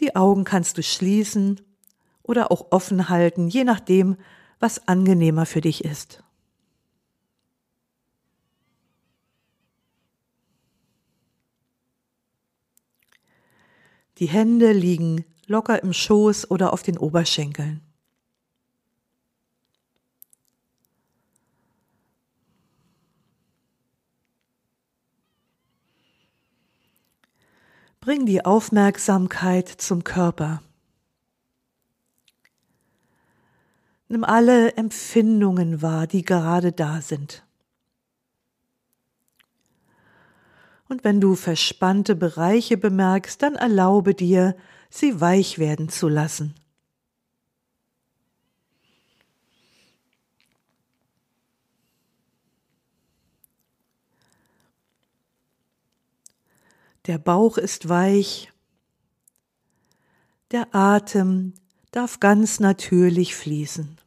Die 0.00 0.16
Augen 0.16 0.44
kannst 0.44 0.78
du 0.78 0.82
schließen 0.82 1.60
oder 2.22 2.50
auch 2.50 2.66
offen 2.70 3.08
halten, 3.08 3.48
je 3.48 3.64
nachdem, 3.64 4.16
was 4.58 4.88
angenehmer 4.88 5.46
für 5.46 5.60
dich 5.60 5.84
ist. 5.84 6.22
Die 14.18 14.26
Hände 14.26 14.72
liegen 14.72 15.24
locker 15.46 15.82
im 15.82 15.92
Schoß 15.92 16.50
oder 16.50 16.72
auf 16.72 16.82
den 16.82 16.98
Oberschenkeln. 16.98 17.83
Bring 28.04 28.26
die 28.26 28.44
Aufmerksamkeit 28.44 29.66
zum 29.66 30.04
Körper. 30.04 30.60
Nimm 34.08 34.24
alle 34.24 34.74
Empfindungen 34.76 35.80
wahr, 35.80 36.06
die 36.06 36.20
gerade 36.20 36.72
da 36.72 37.00
sind. 37.00 37.46
Und 40.86 41.02
wenn 41.02 41.18
du 41.18 41.34
verspannte 41.34 42.14
Bereiche 42.14 42.76
bemerkst, 42.76 43.42
dann 43.42 43.54
erlaube 43.54 44.14
dir, 44.14 44.54
sie 44.90 45.22
weich 45.22 45.58
werden 45.58 45.88
zu 45.88 46.10
lassen. 46.10 46.54
Der 57.06 57.18
Bauch 57.18 57.58
ist 57.58 57.88
weich. 57.88 58.50
Der 60.50 60.74
Atem 60.74 61.54
darf 61.90 62.20
ganz 62.20 62.60
natürlich 62.60 63.34
fließen. 63.34 63.98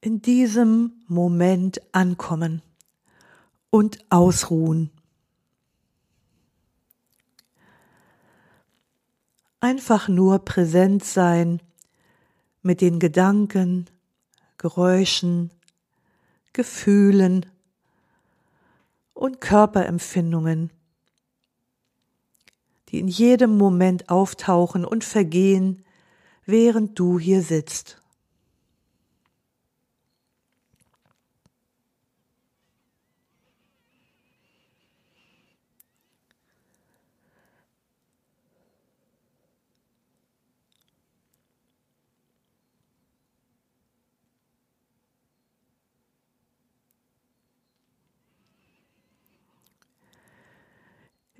in 0.00 0.22
diesem 0.22 1.02
Moment 1.08 1.80
ankommen 1.92 2.62
und 3.68 3.98
ausruhen. 4.08 4.90
Einfach 9.60 10.08
nur 10.08 10.38
präsent 10.44 11.04
sein 11.04 11.60
mit 12.62 12.80
den 12.80 12.98
Gedanken, 12.98 13.86
Geräuschen, 14.58 15.50
Gefühlen 16.52 17.46
und 19.14 19.40
Körperempfindungen, 19.40 20.70
die 22.88 22.98
in 22.98 23.08
jedem 23.08 23.56
Moment 23.56 24.08
auftauchen 24.08 24.84
und 24.84 25.04
vergehen, 25.04 25.84
während 26.44 26.98
du 26.98 27.18
hier 27.18 27.42
sitzt. 27.42 27.99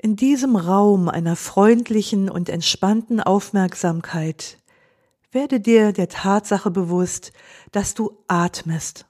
In 0.03 0.17
diesem 0.17 0.57
Raum 0.57 1.11
einer 1.11 1.37
freundlichen 1.37 2.31
und 2.31 2.49
entspannten 2.49 3.21
Aufmerksamkeit 3.21 4.57
werde 5.31 5.61
dir 5.61 5.93
der 5.93 6.09
Tatsache 6.09 6.71
bewusst, 6.71 7.33
dass 7.71 7.93
du 7.93 8.17
atmest. 8.27 9.05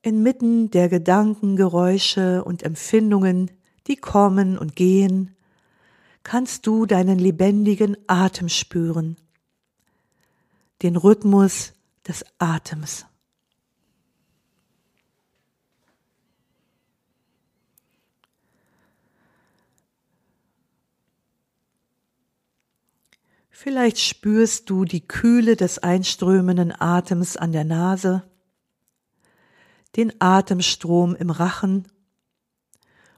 Inmitten 0.00 0.70
der 0.70 0.88
Gedanken, 0.88 1.56
Geräusche 1.56 2.42
und 2.42 2.62
Empfindungen, 2.62 3.50
die 3.86 3.96
kommen 3.96 4.56
und 4.56 4.76
gehen, 4.76 5.36
kannst 6.22 6.66
du 6.66 6.86
deinen 6.86 7.18
lebendigen 7.18 7.98
Atem 8.06 8.48
spüren, 8.48 9.18
den 10.80 10.96
Rhythmus 10.96 11.74
des 12.08 12.24
Atems. 12.38 13.04
Vielleicht 23.58 23.98
spürst 24.00 24.68
du 24.68 24.84
die 24.84 25.08
Kühle 25.08 25.56
des 25.56 25.78
einströmenden 25.78 26.78
Atems 26.78 27.38
an 27.38 27.52
der 27.52 27.64
Nase, 27.64 28.22
den 29.96 30.12
Atemstrom 30.20 31.16
im 31.16 31.30
Rachen, 31.30 31.88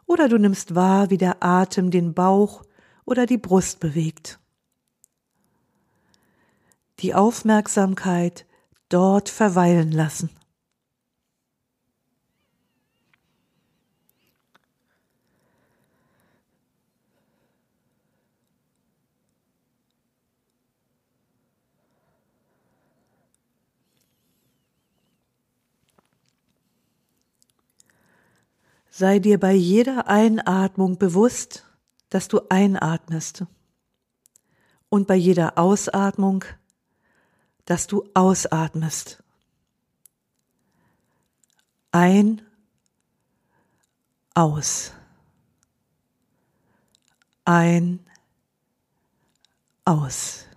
oder 0.07 0.29
du 0.29 0.39
nimmst 0.39 0.77
wahr, 0.77 1.11
wie 1.11 1.19
der 1.19 1.43
Atem 1.43 1.91
den 1.91 2.15
Bauch 2.15 2.63
oder 3.05 3.27
die 3.27 3.37
Brust 3.37 3.81
bewegt. 3.81 4.39
Die 7.01 7.17
Aufmerksamkeit 7.17 8.47
dort 8.89 9.31
verweilen 9.31 9.91
lassen. 9.91 10.31
Sei 28.99 29.21
dir 29.21 29.39
bei 29.39 29.53
jeder 29.53 30.09
Einatmung 30.09 30.99
bewusst, 30.99 31.65
dass 32.09 32.27
du 32.27 32.41
einatmest 32.49 33.45
und 34.89 35.07
bei 35.07 35.15
jeder 35.15 35.57
Ausatmung, 35.57 36.45
dass 37.65 37.87
du 37.87 38.11
ausatmest. 38.15 39.23
Ein, 41.93 42.43
aus. 44.35 44.93
Ein, 47.45 48.01
aus. 49.85 50.48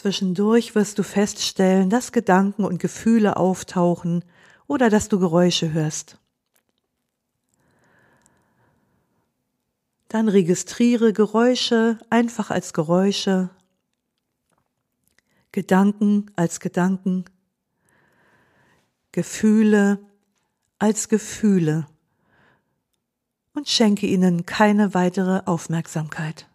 Zwischendurch 0.00 0.74
wirst 0.74 0.98
du 0.98 1.02
feststellen, 1.02 1.90
dass 1.90 2.10
Gedanken 2.10 2.64
und 2.64 2.78
Gefühle 2.78 3.36
auftauchen 3.36 4.24
oder 4.66 4.88
dass 4.88 5.10
du 5.10 5.18
Geräusche 5.18 5.74
hörst. 5.74 6.16
Dann 10.08 10.30
registriere 10.30 11.12
Geräusche 11.12 11.98
einfach 12.08 12.48
als 12.50 12.72
Geräusche, 12.72 13.50
Gedanken 15.52 16.30
als 16.34 16.60
Gedanken, 16.60 17.26
Gefühle 19.12 19.98
als 20.78 21.10
Gefühle 21.10 21.86
und 23.52 23.68
schenke 23.68 24.06
ihnen 24.06 24.46
keine 24.46 24.94
weitere 24.94 25.42
Aufmerksamkeit. 25.44 26.49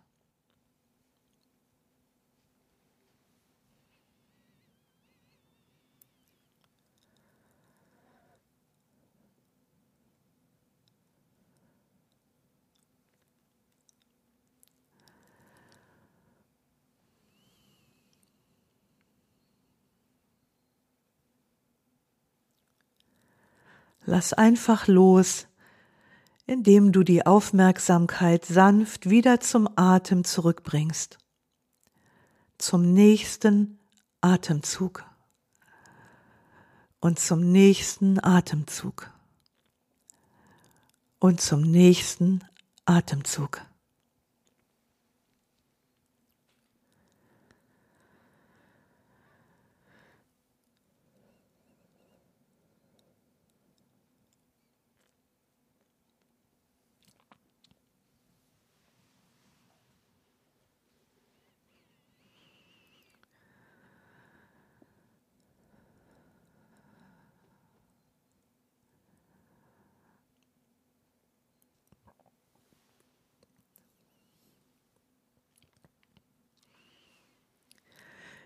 Lass 24.06 24.34
einfach 24.34 24.88
los, 24.88 25.48
indem 26.46 26.92
du 26.92 27.04
die 27.04 27.26
Aufmerksamkeit 27.26 28.46
sanft 28.46 29.10
wieder 29.10 29.40
zum 29.40 29.68
Atem 29.76 30.24
zurückbringst. 30.24 31.18
Zum 32.60 32.94
nächsten 32.94 33.80
Atemzug. 34.22 35.04
Und 37.00 37.20
zum 37.20 37.52
nächsten 37.52 38.24
Atemzug. 38.24 39.10
Und 41.20 41.42
zum 41.42 41.62
nächsten 41.62 42.44
Atemzug. 42.86 43.62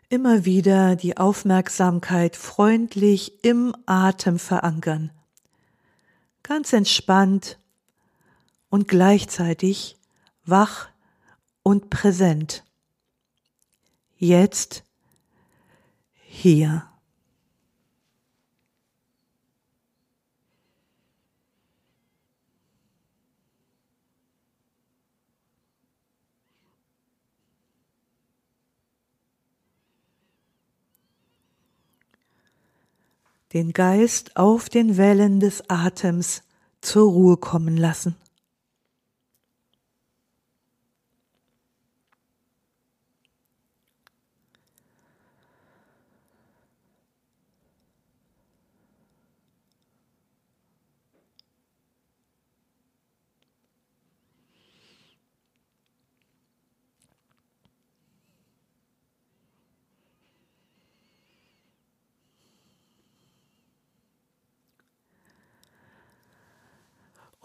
Immer 0.09 0.43
wieder 0.43 0.95
die 0.95 1.17
Aufmerksamkeit 1.17 2.35
freundlich 2.35 3.43
im 3.43 3.75
Atem 3.85 4.39
verankern. 4.39 5.11
Ganz 6.41 6.73
entspannt 6.73 7.59
und 8.69 8.87
gleichzeitig 8.87 9.97
wach 10.45 10.89
und 11.61 11.91
präsent. 11.91 12.63
Jetzt 14.17 14.83
hier. 16.25 16.88
Den 33.53 33.73
Geist 33.73 34.35
auf 34.37 34.69
den 34.69 34.97
Wellen 34.97 35.39
des 35.39 35.69
Atems 35.69 36.43
zur 36.81 37.11
Ruhe 37.11 37.37
kommen 37.37 37.77
lassen. 37.77 38.15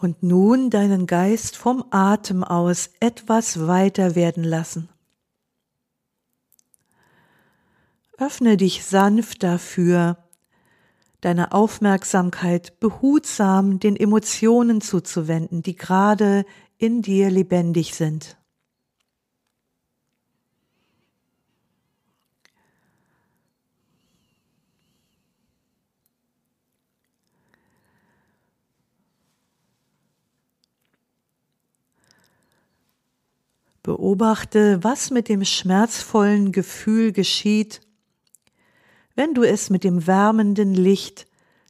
Und 0.05 0.21
nun 0.21 0.69
deinen 0.69 1.07
Geist 1.07 1.57
vom 1.57 1.83
Atem 1.89 2.43
aus 2.43 2.91
etwas 2.99 3.65
weiter 3.65 4.13
werden 4.13 4.43
lassen. 4.43 4.87
Öffne 8.19 8.55
dich 8.55 8.85
sanft 8.85 9.41
dafür, 9.41 10.17
deine 11.21 11.53
Aufmerksamkeit 11.53 12.79
behutsam 12.79 13.79
den 13.79 13.95
Emotionen 13.95 14.79
zuzuwenden, 14.79 15.63
die 15.63 15.75
gerade 15.75 16.45
in 16.77 17.01
dir 17.01 17.31
lebendig 17.31 17.95
sind. 17.95 18.37
Beobachte, 33.85 34.83
was 34.83 35.11
mit 35.11 35.29
dem 35.29 35.45
schmerzvollen 35.45 36.51
Gefühl 36.51 37.11
geschieht, 37.11 37.81
wenn 39.13 39.35
du 39.35 39.43
es 39.43 39.69
mit 39.69 39.83
dem 39.83 40.07
wärmenden 40.07 40.73
Licht 40.73 41.27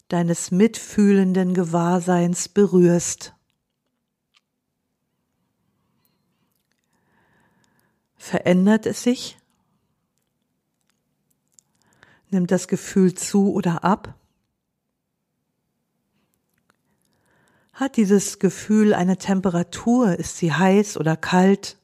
deines 0.08 0.50
mitfühlenden 0.50 1.54
Gewahrseins 1.54 2.48
berührst. 2.48 3.34
Verändert 8.16 8.86
es 8.86 9.04
sich? 9.04 9.38
Nimmt 12.30 12.50
das 12.50 12.70
Gefühl 12.70 13.14
zu 13.14 13.52
oder 13.52 13.84
ab? 13.84 14.18
Hat 17.74 17.98
dieses 17.98 18.40
Gefühl 18.40 18.94
eine 18.94 19.18
Temperatur? 19.18 20.18
Ist 20.18 20.38
sie 20.38 20.54
heiß 20.54 20.96
oder 20.96 21.18
kalt? 21.18 21.78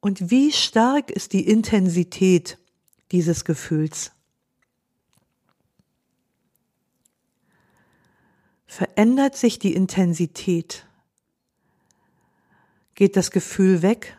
Und 0.00 0.30
wie 0.30 0.52
stark 0.52 1.10
ist 1.10 1.32
die 1.32 1.46
Intensität 1.46 2.58
dieses 3.10 3.44
Gefühls? 3.44 4.12
Verändert 8.66 9.36
sich 9.36 9.58
die 9.58 9.74
Intensität? 9.74 10.86
Geht 12.94 13.16
das 13.16 13.30
Gefühl 13.30 13.82
weg? 13.82 14.18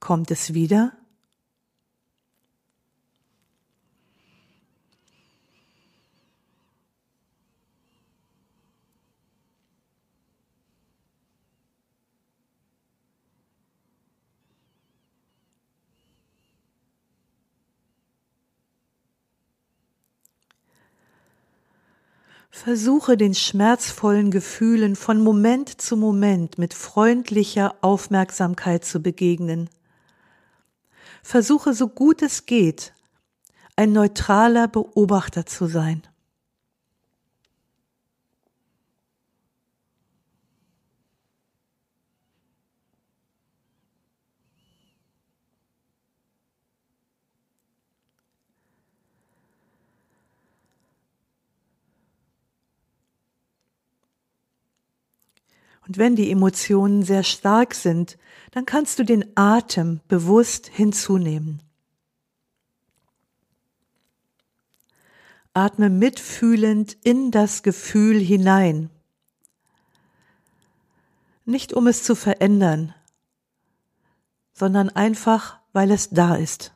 Kommt 0.00 0.30
es 0.30 0.54
wieder? 0.54 0.97
Versuche 22.58 23.16
den 23.16 23.36
schmerzvollen 23.36 24.32
Gefühlen 24.32 24.96
von 24.96 25.22
Moment 25.22 25.80
zu 25.80 25.96
Moment 25.96 26.58
mit 26.58 26.74
freundlicher 26.74 27.76
Aufmerksamkeit 27.82 28.84
zu 28.84 29.00
begegnen. 29.00 29.70
Versuche 31.22 31.72
so 31.72 31.86
gut 31.86 32.20
es 32.20 32.46
geht, 32.46 32.94
ein 33.76 33.92
neutraler 33.92 34.66
Beobachter 34.66 35.46
zu 35.46 35.66
sein. 35.66 36.02
Und 55.88 55.96
wenn 55.96 56.16
die 56.16 56.30
Emotionen 56.30 57.02
sehr 57.02 57.22
stark 57.22 57.74
sind, 57.74 58.18
dann 58.50 58.66
kannst 58.66 58.98
du 58.98 59.04
den 59.04 59.24
Atem 59.36 60.00
bewusst 60.06 60.68
hinzunehmen. 60.68 61.62
Atme 65.54 65.88
mitfühlend 65.88 66.96
in 67.02 67.30
das 67.30 67.62
Gefühl 67.62 68.18
hinein. 68.18 68.90
Nicht 71.46 71.72
um 71.72 71.86
es 71.86 72.04
zu 72.04 72.14
verändern, 72.14 72.94
sondern 74.52 74.90
einfach, 74.90 75.58
weil 75.72 75.90
es 75.90 76.10
da 76.10 76.36
ist. 76.36 76.74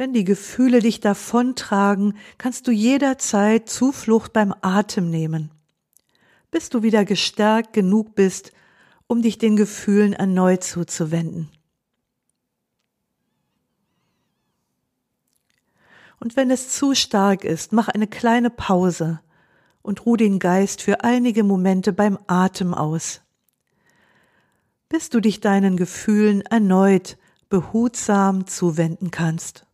Wenn 0.00 0.14
die 0.14 0.24
Gefühle 0.24 0.78
dich 0.78 1.00
davontragen, 1.00 2.16
kannst 2.38 2.66
du 2.66 2.70
jederzeit 2.70 3.68
Zuflucht 3.68 4.32
beim 4.32 4.54
Atem 4.62 5.10
nehmen, 5.10 5.50
bis 6.50 6.70
du 6.70 6.82
wieder 6.82 7.04
gestärkt 7.04 7.74
genug 7.74 8.14
bist, 8.14 8.52
um 9.08 9.20
dich 9.20 9.36
den 9.36 9.56
Gefühlen 9.56 10.14
erneut 10.14 10.64
zuzuwenden. 10.64 11.50
Und 16.18 16.34
wenn 16.34 16.50
es 16.50 16.70
zu 16.70 16.94
stark 16.94 17.44
ist, 17.44 17.74
mach 17.74 17.88
eine 17.88 18.06
kleine 18.06 18.48
Pause 18.48 19.20
und 19.82 20.06
ruh 20.06 20.16
den 20.16 20.38
Geist 20.38 20.80
für 20.80 21.04
einige 21.04 21.44
Momente 21.44 21.92
beim 21.92 22.18
Atem 22.26 22.72
aus, 22.72 23.20
bis 24.88 25.10
du 25.10 25.20
dich 25.20 25.40
deinen 25.40 25.76
Gefühlen 25.76 26.40
erneut 26.40 27.18
behutsam 27.50 28.46
zuwenden 28.46 29.10
kannst. 29.10 29.66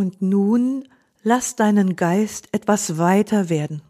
Und 0.00 0.22
nun 0.22 0.88
lass 1.22 1.56
deinen 1.56 1.94
Geist 1.94 2.48
etwas 2.52 2.96
weiter 2.96 3.50
werden 3.50 3.82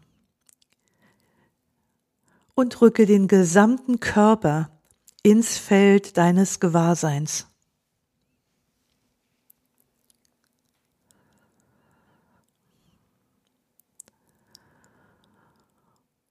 und 2.53 2.81
rücke 2.81 3.05
den 3.05 3.29
gesamten 3.29 4.01
Körper 4.01 4.69
ins 5.23 5.57
Feld 5.57 6.17
deines 6.17 6.59
Gewahrseins. 6.59 7.47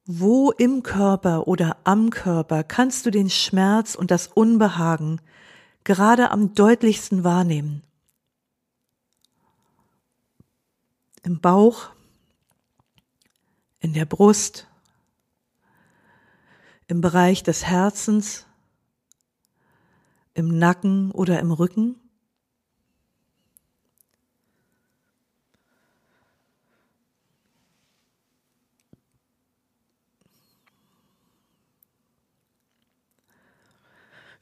Wo 0.05 0.51
im 0.51 0.83
Körper 0.83 1.49
oder 1.49 1.78
am 1.85 2.11
Körper 2.11 2.64
kannst 2.64 3.07
du 3.07 3.11
den 3.11 3.31
Schmerz 3.31 3.95
und 3.95 4.11
das 4.11 4.26
Unbehagen 4.26 5.22
gerade 5.85 6.31
am 6.33 6.55
deutlichsten 6.55 7.24
wahrnehmen? 7.24 7.83
Im 11.23 11.41
Bauch, 11.41 11.91
in 13.81 13.93
der 13.93 14.05
Brust, 14.05 14.66
im 16.87 17.01
Bereich 17.01 17.43
des 17.43 17.64
Herzens, 17.64 18.47
im 20.35 20.59
Nacken 20.59 21.11
oder 21.11 21.39
im 21.41 21.53
Rücken. 21.53 21.97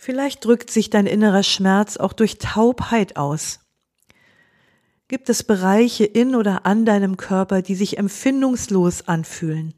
Vielleicht 0.00 0.44
drückt 0.44 0.70
sich 0.70 0.90
dein 0.90 1.06
innerer 1.06 1.42
Schmerz 1.42 1.96
auch 1.96 2.12
durch 2.12 2.38
Taubheit 2.38 3.16
aus. 3.16 3.60
Gibt 5.10 5.30
es 5.30 5.42
Bereiche 5.42 6.04
in 6.04 6.34
oder 6.34 6.66
an 6.66 6.84
deinem 6.84 7.16
Körper, 7.16 7.62
die 7.62 7.74
sich 7.74 7.96
empfindungslos 7.96 9.08
anfühlen? 9.08 9.72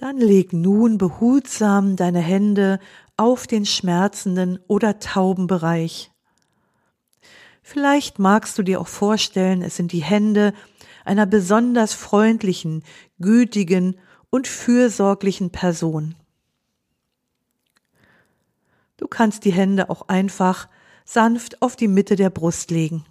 Dann 0.00 0.16
leg 0.16 0.54
nun 0.54 0.96
behutsam 0.96 1.94
deine 1.94 2.20
Hände 2.20 2.78
auf 3.18 3.46
den 3.46 3.66
schmerzenden 3.66 4.58
oder 4.66 4.98
tauben 4.98 5.46
Bereich. 5.46 6.10
Vielleicht 7.62 8.18
magst 8.18 8.56
du 8.56 8.62
dir 8.62 8.80
auch 8.80 8.88
vorstellen, 8.88 9.60
es 9.60 9.76
sind 9.76 9.92
die 9.92 10.02
Hände 10.02 10.54
einer 11.04 11.26
besonders 11.26 11.92
freundlichen, 11.92 12.82
gütigen 13.18 14.00
und 14.30 14.48
fürsorglichen 14.48 15.50
Person. 15.50 16.14
Du 18.96 19.06
kannst 19.06 19.44
die 19.44 19.52
Hände 19.52 19.90
auch 19.90 20.08
einfach 20.08 20.66
sanft 21.04 21.60
auf 21.60 21.76
die 21.76 21.88
Mitte 21.88 22.16
der 22.16 22.30
Brust 22.30 22.70
legen. 22.70 23.04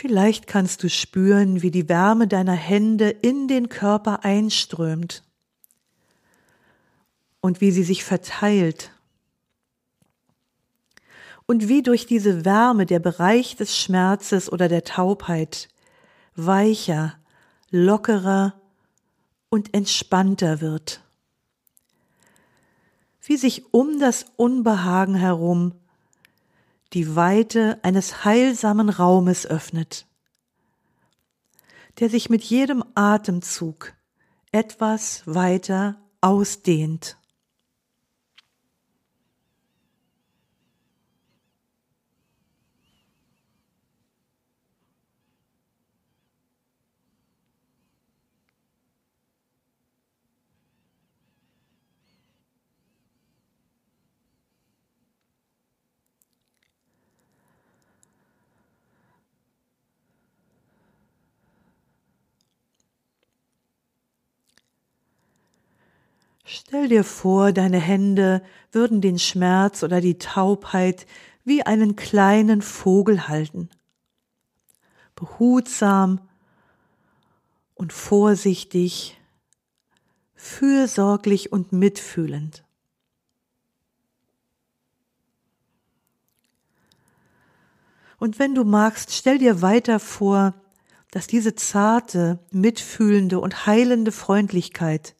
Vielleicht 0.00 0.46
kannst 0.46 0.84
du 0.84 0.88
spüren, 0.88 1.60
wie 1.60 1.72
die 1.72 1.88
Wärme 1.88 2.28
deiner 2.28 2.52
Hände 2.52 3.10
in 3.10 3.48
den 3.48 3.68
Körper 3.68 4.24
einströmt 4.24 5.24
und 7.40 7.60
wie 7.60 7.72
sie 7.72 7.82
sich 7.82 8.04
verteilt. 8.04 8.92
Und 11.46 11.66
wie 11.66 11.82
durch 11.82 12.06
diese 12.06 12.44
Wärme 12.44 12.86
der 12.86 13.00
Bereich 13.00 13.56
des 13.56 13.76
Schmerzes 13.76 14.52
oder 14.52 14.68
der 14.68 14.84
Taubheit 14.84 15.68
weicher, 16.36 17.18
lockerer 17.72 18.54
und 19.48 19.74
entspannter 19.74 20.60
wird, 20.60 21.00
wie 23.22 23.36
sich 23.36 23.74
um 23.74 23.98
das 23.98 24.26
Unbehagen 24.36 25.16
herum 25.16 25.72
die 26.94 27.14
Weite 27.16 27.78
eines 27.82 28.24
heilsamen 28.24 28.88
Raumes 28.88 29.46
öffnet, 29.46 30.06
der 32.00 32.08
sich 32.08 32.30
mit 32.30 32.42
jedem 32.42 32.84
Atemzug 32.94 33.94
etwas 34.52 35.22
weiter 35.26 36.00
ausdehnt. 36.20 37.17
Stell 66.68 66.88
dir 66.88 67.02
vor, 67.02 67.52
deine 67.52 67.78
Hände 67.78 68.42
würden 68.72 69.00
den 69.00 69.18
Schmerz 69.18 69.82
oder 69.82 70.02
die 70.02 70.18
Taubheit 70.18 71.06
wie 71.42 71.62
einen 71.62 71.96
kleinen 71.96 72.60
Vogel 72.60 73.26
halten. 73.26 73.70
Behutsam 75.16 76.20
und 77.74 77.94
vorsichtig, 77.94 79.18
fürsorglich 80.34 81.52
und 81.52 81.72
mitfühlend. 81.72 82.64
Und 88.18 88.38
wenn 88.38 88.54
du 88.54 88.64
magst, 88.64 89.14
stell 89.14 89.38
dir 89.38 89.62
weiter 89.62 90.00
vor, 90.00 90.52
dass 91.12 91.26
diese 91.26 91.54
zarte, 91.54 92.40
mitfühlende 92.50 93.40
und 93.40 93.64
heilende 93.64 94.12
Freundlichkeit 94.12 95.14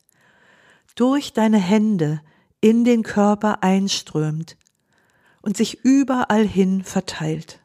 durch 0.98 1.32
deine 1.32 1.58
Hände 1.58 2.20
in 2.60 2.84
den 2.84 3.04
Körper 3.04 3.62
einströmt 3.62 4.56
und 5.42 5.56
sich 5.56 5.84
überall 5.84 6.44
hin 6.44 6.82
verteilt. 6.82 7.60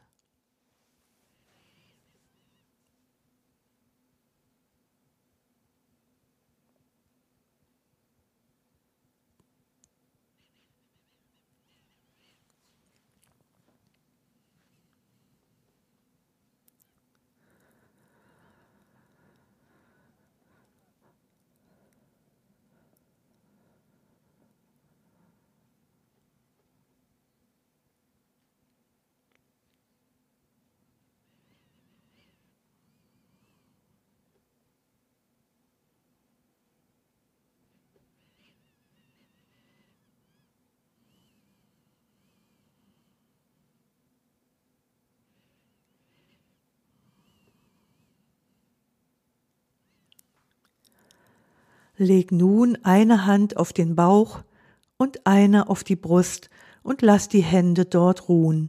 Leg 51.96 52.32
nun 52.32 52.76
eine 52.82 53.24
Hand 53.24 53.56
auf 53.56 53.72
den 53.72 53.94
Bauch 53.94 54.42
und 54.96 55.26
eine 55.26 55.68
auf 55.68 55.84
die 55.84 55.96
Brust 55.96 56.50
und 56.82 57.02
lass 57.02 57.28
die 57.28 57.42
Hände 57.42 57.84
dort 57.84 58.28
ruhen. 58.28 58.68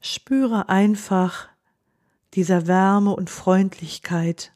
Spüre 0.00 0.68
einfach, 0.68 1.51
dieser 2.34 2.66
Wärme 2.66 3.14
und 3.14 3.30
Freundlichkeit, 3.30 4.52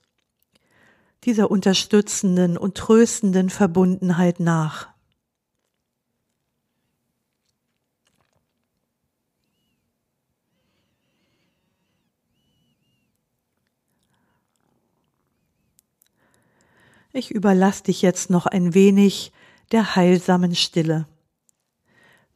dieser 1.24 1.50
unterstützenden 1.50 2.56
und 2.56 2.76
tröstenden 2.76 3.50
Verbundenheit 3.50 4.40
nach. 4.40 4.88
Ich 17.12 17.30
überlasse 17.30 17.84
dich 17.84 18.02
jetzt 18.02 18.28
noch 18.28 18.44
ein 18.44 18.74
wenig 18.74 19.32
der 19.72 19.96
heilsamen 19.96 20.54
Stille. 20.54 21.06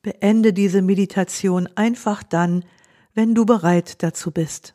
Beende 0.01 0.55
diese 0.55 0.80
Meditation 0.80 1.68
einfach 1.76 2.22
dann, 2.22 2.64
wenn 3.12 3.34
du 3.34 3.45
bereit 3.45 4.03
dazu 4.03 4.30
bist. 4.30 4.74